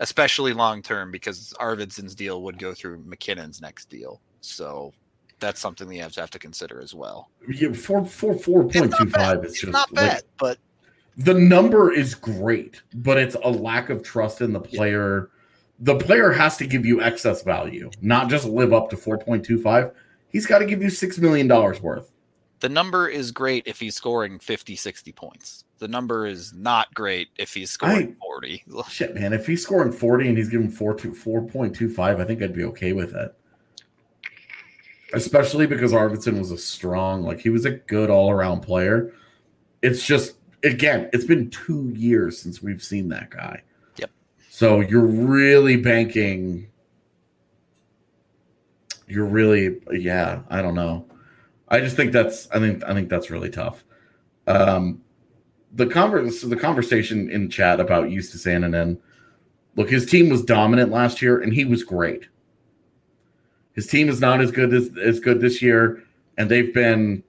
[0.00, 4.92] especially long term because arvidsson's deal would go through MacKinnon's next deal so
[5.40, 9.10] that's something the avs have to consider as well Yeah, four four four point bad.
[9.12, 10.58] five is It's just not like, bad but
[11.16, 15.30] the number is great, but it's a lack of trust in the player.
[15.78, 19.44] The player has to give you excess value, not just live up to four point
[19.44, 19.92] two five.
[20.30, 22.10] He's got to give you six million dollars worth.
[22.60, 27.28] The number is great if he's scoring 50 60 points the number is not great
[27.36, 29.32] if he's scoring 40 Shit, man!
[29.32, 32.42] If he's scoring forty and he's giving four to four point two five, I think
[32.42, 33.34] I'd be okay with it.
[35.12, 39.12] Especially because Arvidsson was a strong, like he was a good all around player.
[39.82, 43.62] It's just again, it's been two years since we've seen that guy.
[43.98, 44.10] Yep.
[44.50, 46.68] So you're really banking.
[49.06, 50.40] You're really, yeah.
[50.48, 51.06] I don't know.
[51.74, 52.48] I just think that's.
[52.50, 52.84] I think.
[52.84, 53.84] I think that's really tough.
[54.46, 55.02] Um,
[55.72, 58.98] the converse, the conversation in chat about Justus Annunen.
[59.74, 62.28] Look, his team was dominant last year, and he was great.
[63.72, 66.04] His team is not as good as as good this year,
[66.38, 67.24] and they've been,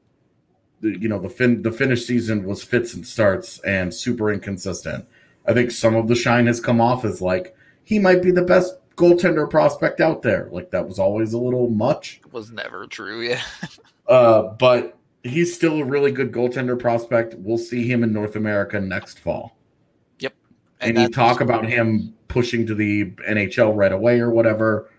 [0.81, 5.07] you know, the fin the finish season was fits and starts and super inconsistent.
[5.47, 8.43] I think some of the shine has come off as like he might be the
[8.43, 10.49] best goaltender prospect out there.
[10.51, 12.21] Like that was always a little much.
[12.31, 13.41] was never true yeah
[14.07, 17.33] Uh, but he's still a really good goaltender prospect.
[17.37, 19.57] We'll see him in North America next fall.
[20.19, 20.33] Yep.
[20.81, 24.91] And, you talk about him pushing to the NHL right away or whatever.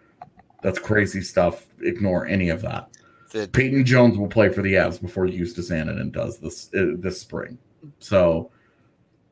[0.62, 1.66] That's crazy stuff.
[1.80, 2.88] Ignore any of that.
[3.30, 7.20] the, Peyton Jones will play for the Avs before Justus Annunen does this uh, this
[7.20, 7.58] spring.
[8.00, 8.50] So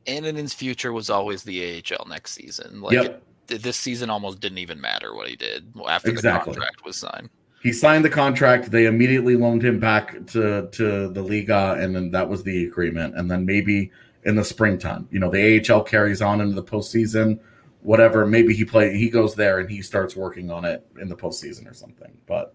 [0.07, 2.81] Annunen's future was always the AHL next season.
[2.81, 3.05] Like Yep.
[3.05, 6.53] it- this season almost didn't even matter what he did after Exactly.
[6.53, 7.29] the contract was signed.
[7.65, 8.69] He signed the contract.
[8.69, 13.17] They immediately loaned him back to to the Liga, and then that was the agreement.
[13.17, 13.91] And then maybe
[14.23, 17.39] in the springtime, you know, the AHL carries on into the postseason,
[17.81, 18.23] whatever.
[18.27, 21.67] Maybe he play he goes there and he starts working on it in the postseason
[21.67, 22.15] or something.
[22.27, 22.53] But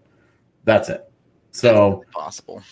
[0.63, 1.11] that's it.
[1.51, 2.63] So Possible.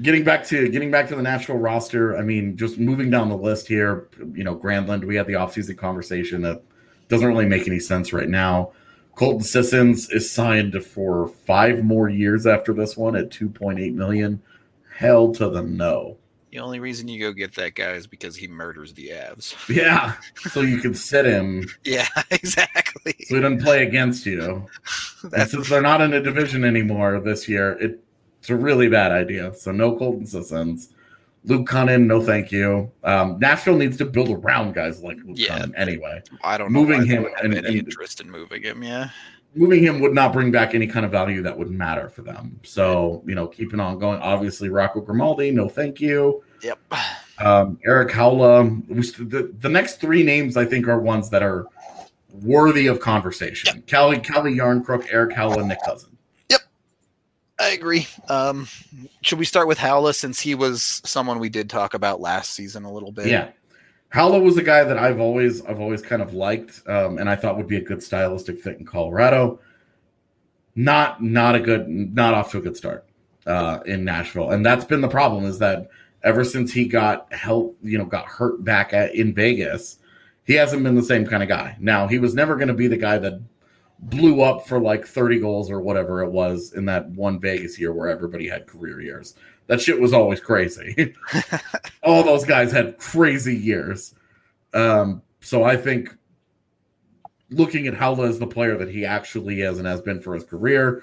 [0.00, 3.36] getting back to getting back to the Nashville roster, I mean, just moving down the
[3.36, 6.62] list here, you know, Granlund, we had the offseason conversation that
[7.08, 8.72] doesn't really make any sense right now.
[9.18, 14.40] Colton Sissons is signed for five more years after this one at 2.8 million.
[14.96, 16.16] Hell to the no.
[16.52, 19.56] The only reason you go get that guy is because he murders the Avs.
[19.74, 20.14] Yeah.
[20.50, 23.16] So you can sit him yeah, exactly.
[23.26, 24.66] so he doesn't play against you.
[25.24, 27.98] And That's since they're not in a division anymore this year, it,
[28.38, 29.52] it's a really bad idea.
[29.52, 30.90] So no Colton Sissons.
[31.48, 32.92] Luke Kunin, no thank you.
[33.04, 35.58] Um, Nashville needs to build around guys like Luke Yeah.
[35.58, 36.22] Kunin anyway.
[36.44, 38.82] I don't moving him would have and- any interest in moving him.
[38.82, 39.08] Yeah,
[39.54, 42.60] Moving him would not bring back any kind of value that would matter for them.
[42.64, 44.20] So, you know, keeping on going.
[44.20, 46.44] Obviously, Rocco Grimaldi, no thank you.
[46.62, 46.78] yep.
[47.38, 48.68] Um, Erik Haula.
[49.30, 51.66] The, the next three names, I think, are ones that are
[52.42, 53.82] worthy of conversation.
[53.86, 56.10] Calle, Calle Jarnkrok, Erik Haula, Nick Cousin.
[57.60, 58.06] I agree.
[58.28, 58.68] Um,
[59.22, 62.84] should we start with Haula since he was someone we did talk about last season
[62.84, 63.26] a little bit?
[63.26, 63.50] Yeah.
[64.12, 67.36] Haula was a guy that I've always I've always kind of liked, um, and I
[67.36, 69.60] thought would be a good stylistic fit in Colorado.
[70.76, 73.04] Not not a good not off to a good start
[73.46, 75.44] uh, in Nashville, and that's been the problem.
[75.44, 75.90] Is that
[76.22, 79.98] ever since he got help, you know, got hurt back at in Vegas,
[80.44, 81.76] he hasn't been the same kind of guy.
[81.78, 83.40] Now he was never going to be the guy that
[84.00, 87.92] blew up for like 30 goals or whatever it was in that one Vegas year
[87.92, 89.34] where everybody had career years.
[89.66, 91.14] That shit was always crazy.
[92.02, 94.14] All those guys had crazy years.
[94.72, 96.16] Um, so I think
[97.50, 100.44] looking at Haula as the player that he actually is and has been for his
[100.44, 101.02] career,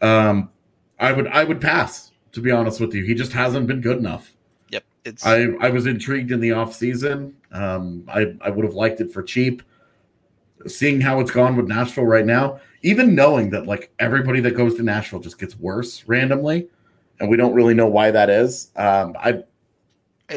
[0.00, 0.50] um,
[0.98, 3.04] I would I would pass, to be honest with you.
[3.04, 4.32] He just hasn't been good enough.
[4.70, 4.84] Yep.
[5.04, 7.32] It's I, I was intrigued in the offseason.
[7.52, 9.62] Um, I, I would have liked it for cheap.
[10.66, 14.74] Seeing how it's gone with Nashville right now, even knowing that like everybody that goes
[14.76, 16.68] to Nashville just gets worse randomly,
[17.18, 18.70] and we don't really know why that is.
[18.76, 19.42] Um, I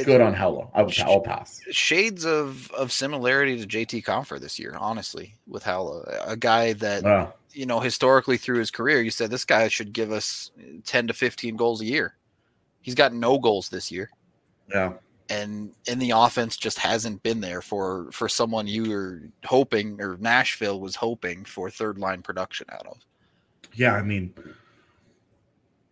[0.03, 0.69] good on Haula.
[0.73, 1.61] I would I'll pass.
[1.71, 7.03] shades of of similarity to JT Compher this year, honestly, with Haula, a guy that
[7.03, 7.33] Wow.
[7.51, 10.51] you know historically through his career, you said this guy should give us
[10.85, 12.15] ten to fifteen goals a year.
[12.81, 14.09] He's got no goals this year,
[14.69, 14.93] Yeah.
[15.33, 20.17] And and the offense just hasn't been there for for someone you were hoping or
[20.19, 22.97] Nashville was hoping for third line production out of.
[23.73, 24.33] Yeah, I mean,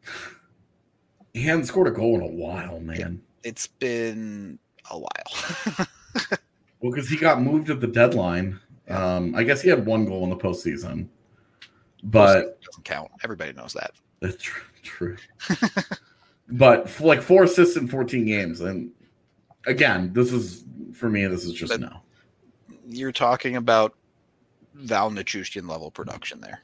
[1.34, 3.22] he hadn't scored a goal in a while, man.
[3.44, 5.88] It's been a while.
[6.82, 8.60] Well, because he got moved at the deadline.
[8.90, 11.08] Um, I guess he had one goal in the postseason,
[12.04, 13.12] but doesn't count.
[13.24, 13.92] Everybody knows that.
[14.20, 14.64] that's true.
[14.82, 15.18] true.
[16.50, 18.92] but like four assists in 14 games, and
[19.66, 21.26] again, this is for me.
[21.28, 22.02] This is just But- no.
[22.88, 23.96] You're talking about
[24.74, 26.60] Val Nichushkin level production there.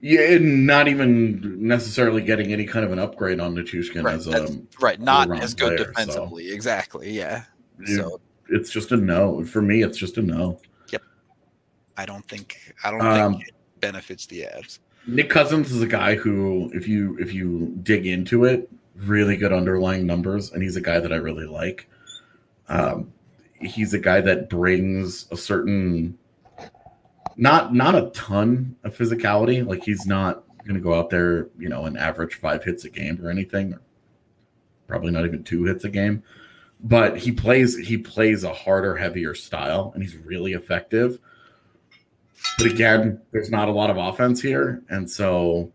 [0.00, 4.26] Yeah, and not even necessarily getting any kind of an upgrade on Nichushkin Right, as
[4.26, 4.48] a.
[4.80, 6.52] Right, not as good player, so- defensively.
[6.52, 7.10] Exactly.
[7.10, 7.44] Yeah.
[7.86, 9.82] So it's just a no for me.
[9.82, 10.60] It's just a no.
[10.90, 11.02] Yep.
[11.96, 14.78] I don't think I don't Um, think it benefits the Avs.
[15.06, 19.52] Nick Cousins is a guy who, if you if you dig into it, really good
[19.52, 21.88] underlying numbers, and he's a guy that I really like.
[22.68, 23.12] Um,
[23.60, 26.18] he's a guy that brings a certain,
[27.36, 29.66] not not a ton of physicality.
[29.66, 32.90] Like he's not going to go out there, you know, and average five hits a
[32.90, 33.76] game or anything.
[34.86, 36.22] Probably not even two hits a game,
[36.80, 41.18] but he plays he plays a harder, heavier style, and he's really effective.
[42.58, 44.82] But again, there's not a lot of offense here.
[44.90, 45.72] And so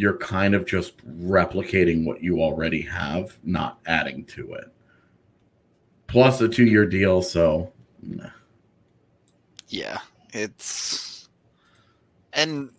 [0.00, 4.72] you're kind of just replicating what you already have, not adding to it.
[6.06, 7.20] Plus a two year deal.
[7.20, 7.70] So
[8.02, 8.30] nah.
[9.68, 9.98] Yeah,
[10.32, 11.28] it's
[12.32, 12.70] and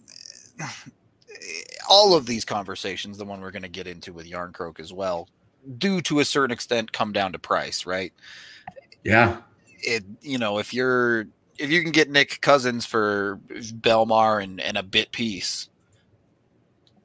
[1.87, 5.29] all of these conversations, the one we're going to get into with Jarnkrok as well,
[5.77, 8.13] do to a certain extent come down to price, right?
[9.03, 9.37] yeah.
[9.83, 11.27] It you know if you're
[11.59, 15.69] if you can get Nick Cousins for Bellemare and, and a bit piece,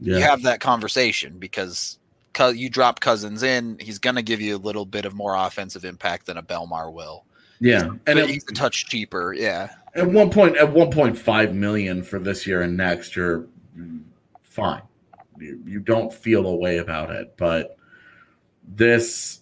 [0.00, 0.18] Yeah.
[0.18, 1.98] you have that conversation because
[2.54, 5.84] you drop Cousins in, he's going to give you a little bit of more offensive
[5.84, 7.24] impact than a Bellemare will.
[7.60, 7.84] yeah.
[7.84, 9.70] And but at, he's a touch cheaper, yeah.
[9.94, 13.46] at one point, at 1.5 million for this year and next, you're
[14.42, 14.82] fine.
[15.38, 17.34] You, you don't feel a way about it.
[17.36, 17.78] But
[18.66, 19.40] this,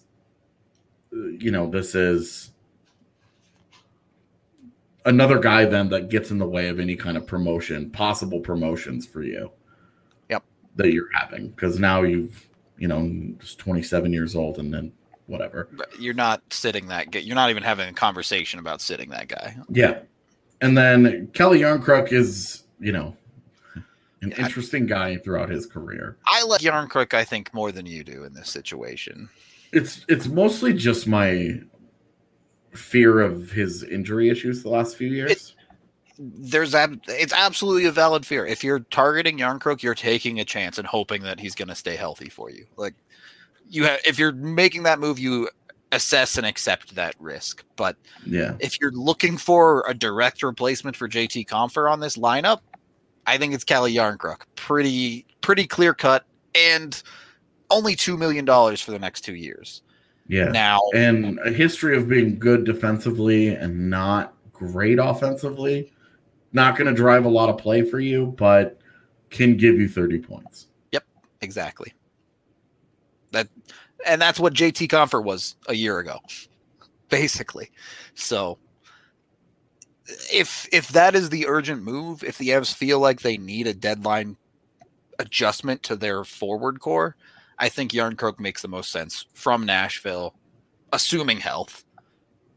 [1.11, 2.51] you know, this is
[5.05, 9.05] another guy then that gets in the way of any kind of promotion, possible promotions
[9.05, 9.51] for you.
[10.75, 12.47] That you're having because now you've,
[12.77, 13.09] you know,
[13.39, 14.91] just 27 years old and then
[15.27, 15.69] whatever.
[15.71, 17.11] But You're not sitting that.
[17.11, 19.55] g- You're not even having a conversation about sitting that guy.
[19.69, 19.99] Yeah.
[20.61, 23.15] And then Calle Jarnkrok is, you know,
[24.21, 26.17] an Yeah, I- interesting guy throughout his career.
[26.27, 29.29] I like Jarnkrok, I think, more than you do in this situation.
[29.71, 31.59] It's it's mostly just my
[32.73, 35.55] fear of his injury issues the last few years.
[36.17, 38.45] There's ab- it's absolutely a valid fear.
[38.45, 41.95] If you're targeting Jarnkrok, you're taking a chance and hoping that he's going to stay
[41.95, 42.65] healthy for you.
[42.77, 42.93] Like
[43.69, 45.49] you have, if you're making that move, you
[45.91, 47.63] assess and accept that risk.
[47.75, 48.55] But yeah.
[48.59, 52.59] if you're looking for a direct replacement for JT Compher on this lineup,
[53.25, 54.41] I think it's Calle Jarnkrok.
[54.55, 57.01] Pretty pretty clear cut and
[57.69, 59.81] only two million dollars for the next two years.
[60.27, 60.45] Yeah.
[60.45, 65.91] Now and a history of being good defensively and not great offensively.
[66.55, 68.79] Not going to drive a lot of play for you, but
[69.29, 70.67] can give you 30 points.
[70.93, 71.03] Yep,
[71.41, 71.93] exactly.
[73.31, 73.49] That
[74.07, 76.19] and that's what JT Compher was a year ago,
[77.09, 77.71] basically.
[78.13, 78.57] So
[80.31, 83.73] if if that is the urgent move, if the Avs feel like they need a
[83.73, 84.37] deadline
[85.19, 87.17] adjustment to their forward core,
[87.59, 90.35] I think Jarnkrok makes the most sense from Nashville,
[90.93, 91.83] assuming health.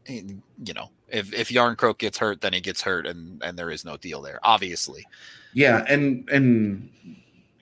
[0.09, 3.85] You know, if if Jarnkrok gets hurt, then he gets hurt, and and there is
[3.85, 4.39] no deal there.
[4.43, 5.05] Obviously,
[5.53, 6.89] Yeah, and and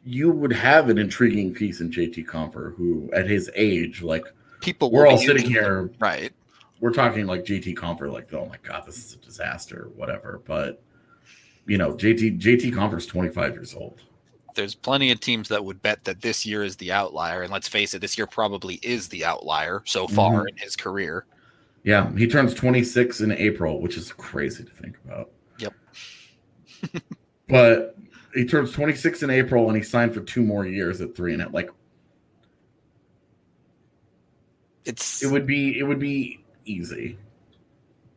[0.06, 4.24] you would have an intriguing piece in JT Compher, who at his age, like
[4.62, 6.32] people we're all sitting here, right.
[6.80, 10.42] we're talking like JT Compher, like oh my god, this is a disaster, whatever.
[10.46, 10.82] But
[11.66, 14.00] you know, JT JT Compher's 25 years old.
[14.56, 17.68] There's plenty of teams that would bet that this year is the outlier, and let's
[17.68, 20.50] face it, this year probably is the outlier so far Mhm.
[20.50, 21.26] in his career.
[21.88, 25.32] Yeah, he turns 26 in April, which is crazy to think about.
[25.58, 25.74] Yep.
[27.48, 27.96] but
[28.34, 31.42] he turns 26 in April and he signed for two more years at three and
[31.42, 31.70] a like
[34.84, 37.18] It's it would be it would be easy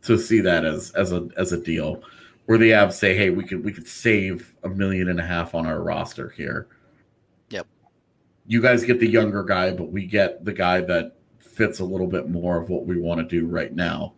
[0.02, 2.02] to see that as as a as a deal
[2.46, 5.54] where the Avs say, hey, we could we could save a million and a half
[5.54, 6.66] on our roster here.
[7.50, 7.68] Yep.
[8.48, 11.19] You guys get the younger guy, but we get the guy that
[11.60, 14.14] fits a little bit more of what we want to do right now.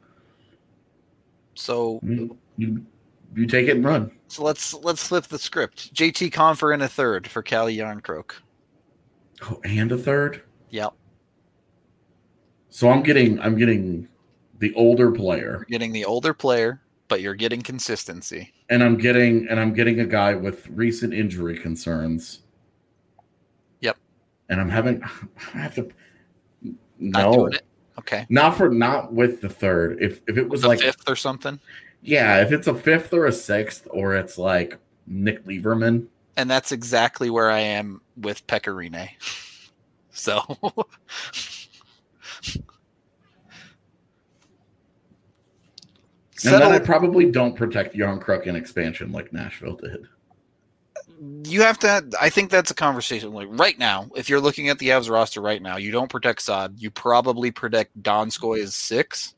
[1.54, 2.86] so You, you,
[3.34, 4.12] you take it and run.
[4.28, 5.92] so let's let's flip the script.
[5.92, 8.34] JT Compher in a third for Calle Jarnkrok.
[9.42, 10.42] Oh, and a third.
[10.70, 10.92] Yep.
[12.70, 14.06] So I'm getting I'm getting
[14.60, 18.52] the older player, You're getting the older player, but you're getting consistency.
[18.70, 22.42] and I'm getting and I'm getting a guy with recent injury concerns.
[23.80, 23.96] Yep.
[24.48, 25.02] And I'm having
[25.54, 25.88] I have to
[27.02, 27.50] Not no.
[27.98, 28.24] Okay.
[28.30, 29.98] not for not with the third.
[30.00, 31.60] If if it was The like fifth or something.
[32.00, 36.06] yeah, if it's a fifth or a sixth, or it's like Nick Lieberman.
[36.36, 39.08] And that's exactly where I am with Pekka Rinne.
[40.14, 40.42] So
[46.44, 50.06] And then I probably don't protect Jarnkrok in expansion like Nashville did.
[51.44, 54.78] You have to I think that's a conversation like right now, if you're looking at
[54.80, 59.34] the Avs roster right now, you don't protect Saad, you probably protect Donskoi as six.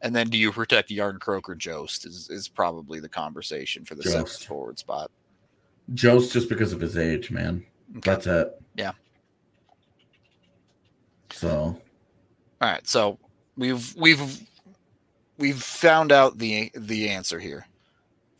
[0.00, 4.02] And then do you protect Jarnkrok or Jost is, is probably the conversation for the
[4.02, 4.46] seventh Jost.
[4.46, 5.10] forward spot.
[5.94, 7.64] Joe's just because of his age, man.
[7.96, 8.10] Okay.
[8.10, 8.62] That's it.
[8.76, 8.92] Yeah.
[11.30, 11.78] So All
[12.60, 13.18] right, so
[13.56, 14.40] we've we've
[15.36, 17.66] we've found out the the answer here.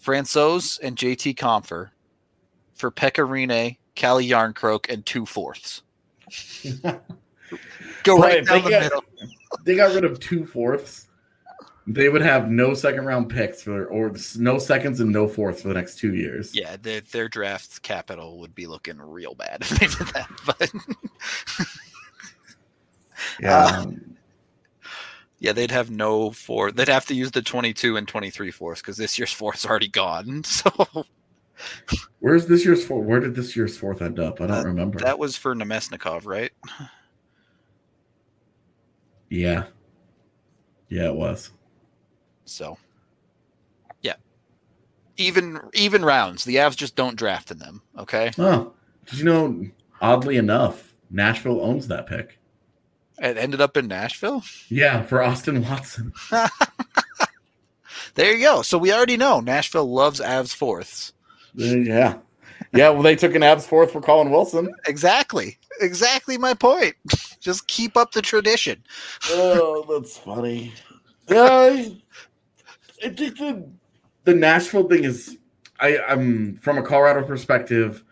[0.04, 1.90] Francouz and JT Compher
[2.78, 5.82] for Pecorine, Calle Jarnkrok, and two fourths.
[8.04, 9.04] Go right down they the get- middle.
[9.64, 11.06] they got rid of two fourths.
[11.90, 15.68] They would have no second round picks for, or no seconds and no fourths for
[15.68, 16.54] the next two years.
[16.54, 20.28] Yeah, their, their draft capital would be looking real bad if they did that.
[20.46, 21.66] But
[23.40, 23.64] Yeah.
[23.64, 24.16] Um,
[25.40, 26.72] yeah, they'd have no four.
[26.72, 30.42] They'd have to use the twenty-two and twenty-three fourths because this year's fourth's already gone.
[30.44, 30.70] So
[32.20, 33.04] Where's this year's fourth?
[33.06, 34.40] Where did this year's fourth end up?
[34.40, 34.98] I don't Uh, remember.
[35.00, 36.52] that was for Namestnikov, right?
[39.30, 39.64] yeah.
[40.88, 41.50] Yeah, it was.
[42.46, 42.78] So,
[44.00, 44.14] yeah,
[45.18, 46.44] even even rounds.
[46.44, 47.82] The Avs just don't draft in them.
[47.98, 48.72] Okay, Oh,
[49.06, 49.66] did you know?
[50.00, 52.38] Oddly enough, Nashville owns that pick.
[53.20, 54.42] it ended up in Nashville.
[54.70, 56.12] Yeah, for Austin Watson.
[58.14, 58.62] There you go.
[58.62, 61.12] So we already know Nashville loves Avs fourths.
[61.54, 62.18] Yeah.
[62.74, 64.68] Yeah, well, they took an Avs fourth for Colin Wilson.
[64.86, 66.94] Exactly, exactly my point.
[67.40, 68.82] Just keep up the tradition.
[69.30, 70.74] Oh, that's funny.
[71.30, 71.84] Yeah,
[73.04, 73.66] I think the
[74.24, 75.38] the Nashville thing is,
[75.80, 78.04] I, I'm from a Colorado perspective,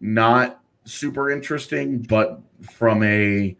[0.00, 3.56] not super interesting, but from a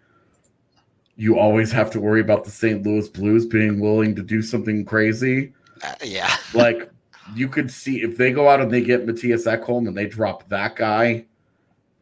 [1.16, 2.82] you always have to worry about the St.
[2.86, 5.52] Louis Blues being willing to do something crazy.
[5.82, 6.89] Uh, yeah, Like
[7.34, 10.48] you could see if they go out and they get Mattias Ekholm and they drop
[10.48, 11.26] that guy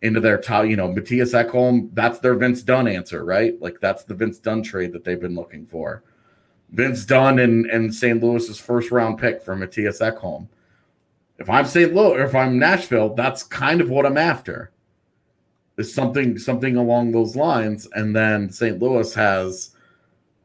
[0.02, 3.60] into their top, you know, Mattias Ekholm, that's their Vince Dunn answer, right?
[3.60, 6.02] Like that's the Vince Dunn trade that they've been looking for.
[6.70, 8.22] Vince Dunn and, and St.
[8.22, 10.48] Louis's first round pick for Mattias Ekholm.
[11.38, 11.94] If I'm St.
[11.94, 14.72] Louis, or if I'm Nashville, that's kind of what I'm after.
[15.76, 18.80] Is something something along those lines, and then St.
[18.80, 19.70] Louis has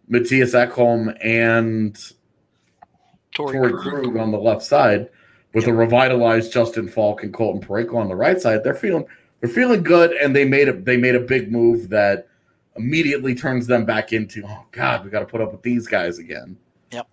[0.09, 1.97] Mattias Ekholm and
[3.35, 3.81] Torey Krug.
[3.81, 5.09] Krug on the left side
[5.53, 8.63] with a revitalized Justin Faulk and Colton Parayko on the right side.
[8.63, 9.05] They're feeling
[9.39, 12.27] they're feeling good, and they made a they made a big move that
[12.75, 16.17] immediately turns them back into oh god, we got to put up with these guys
[16.19, 16.57] again.
[16.91, 17.07] Yep.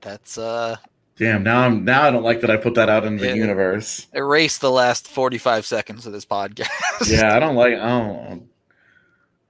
[0.00, 0.76] That's uh,
[1.16, 3.34] Damn, now I'm now I don't like that I put that out in the Yeah.
[3.34, 4.06] universe.
[4.14, 6.68] erase the last forty-five seconds of this podcast.
[7.06, 7.74] Yeah, I don't like.
[7.74, 8.48] I don't.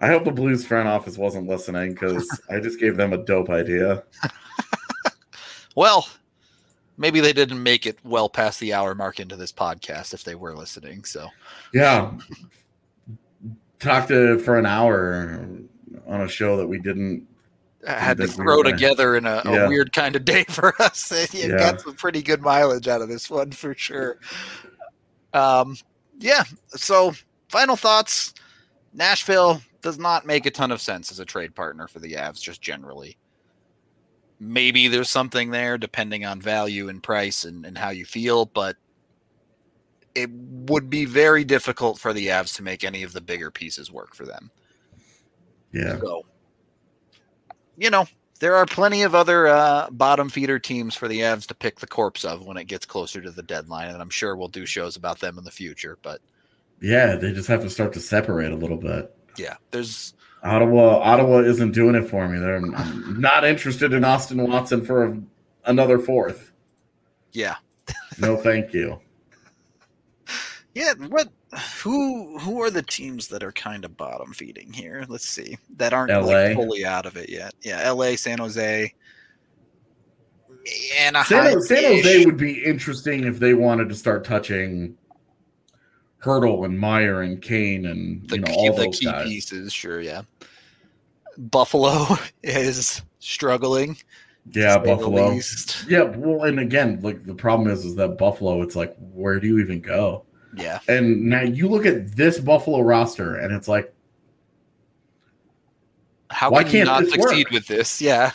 [0.03, 3.49] I hope the Blues front office wasn't listening because I just gave them a dope
[3.51, 4.03] idea.
[5.75, 6.07] Well,
[6.99, 10.35] maybe they didn't make it well past the hour mark into this podcast if they
[10.35, 11.05] were listening.
[11.05, 11.29] So
[11.73, 12.11] Yeah.
[13.79, 15.41] Talked to for an hour
[16.07, 17.27] on a show that we didn't.
[17.89, 21.11] I had to we throw together in a, a weird kind of day for us.
[21.33, 21.57] you Yeah.
[21.57, 24.19] got some pretty good mileage out of this one for sure.
[25.33, 25.77] Um,
[26.19, 26.45] yeah.
[26.69, 27.15] So,
[27.49, 28.35] final thoughts:
[28.93, 32.41] Nashville does not make a ton of sense as a trade partner for the Avs,
[32.41, 33.17] just generally.
[34.43, 38.77] maybe there's something there depending on value and price and, and how you feel, but
[40.15, 43.91] it would be very difficult for the Avs to make any of the bigger pieces
[43.91, 44.51] work for them.
[45.73, 45.99] Yeah.
[46.01, 46.27] So,
[47.79, 48.05] you know,
[48.41, 51.87] there are plenty of other uh, bottom feeder teams for the Avs to pick the
[51.87, 54.97] corpse of when it gets closer to the deadline, and I'm sure we'll do shows
[54.97, 55.99] about them in the future.
[56.03, 56.21] But
[56.81, 59.15] Yeah, they just have to start to separate a little bit.
[59.37, 62.39] Yeah, there's Ottawa, Ottawa isn't doing it for me.
[62.39, 65.19] They're I'm not interested in Austin Watson for a,
[65.67, 66.53] another fourth.
[67.33, 67.57] yeah,
[68.19, 69.01] No, thank you.
[70.75, 70.95] yeah.
[71.09, 71.29] What?
[71.83, 72.39] Who?
[72.39, 75.05] Who are the teams that are kind of bottom feeding here?
[75.09, 77.55] Let's see that aren't like fully out of it yet.
[77.63, 78.93] Yeah, L.A., San Jose,
[80.65, 84.97] San, San Jose would be interesting if they wanted to start touching
[86.23, 89.29] Hertl and Meier and Kane and the you know key, all the those key guys.
[89.29, 89.73] pieces.
[89.73, 90.23] Sure, yeah.
[91.39, 93.97] Buffalo is struggling.
[94.51, 95.41] Yeah, to say the Buffalo.
[95.89, 98.63] Yeah, well, and again, like the problem is, is that Buffalo.
[98.63, 100.25] It's like, where do you even go?
[100.55, 103.93] Yeah, And now you look at this Buffalo roster, and it's like,
[106.29, 107.51] how Why can not succeed work?
[107.51, 108.03] with this?
[108.03, 108.33] Yeah,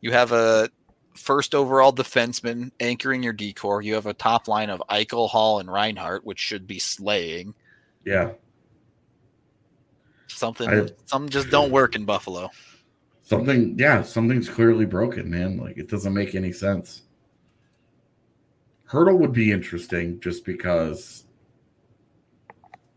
[0.00, 0.68] you have a
[1.14, 3.82] first overall defenseman anchoring your decor.
[3.82, 7.54] You have a top line of Eichel, Hall, and Reinhart, which should be slaying.
[8.04, 8.32] yeah,
[10.28, 12.50] Something, I- some just don't work in Buffalo.
[13.22, 13.78] something.
[13.78, 15.56] Yeah, something's clearly broken, man.
[15.58, 17.02] Like it doesn't make any sense.
[18.90, 21.24] Hertl would be interesting just because.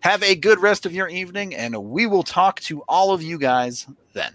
[0.00, 3.38] have a good rest of your evening, and we will talk to all of you
[3.38, 4.32] guys then.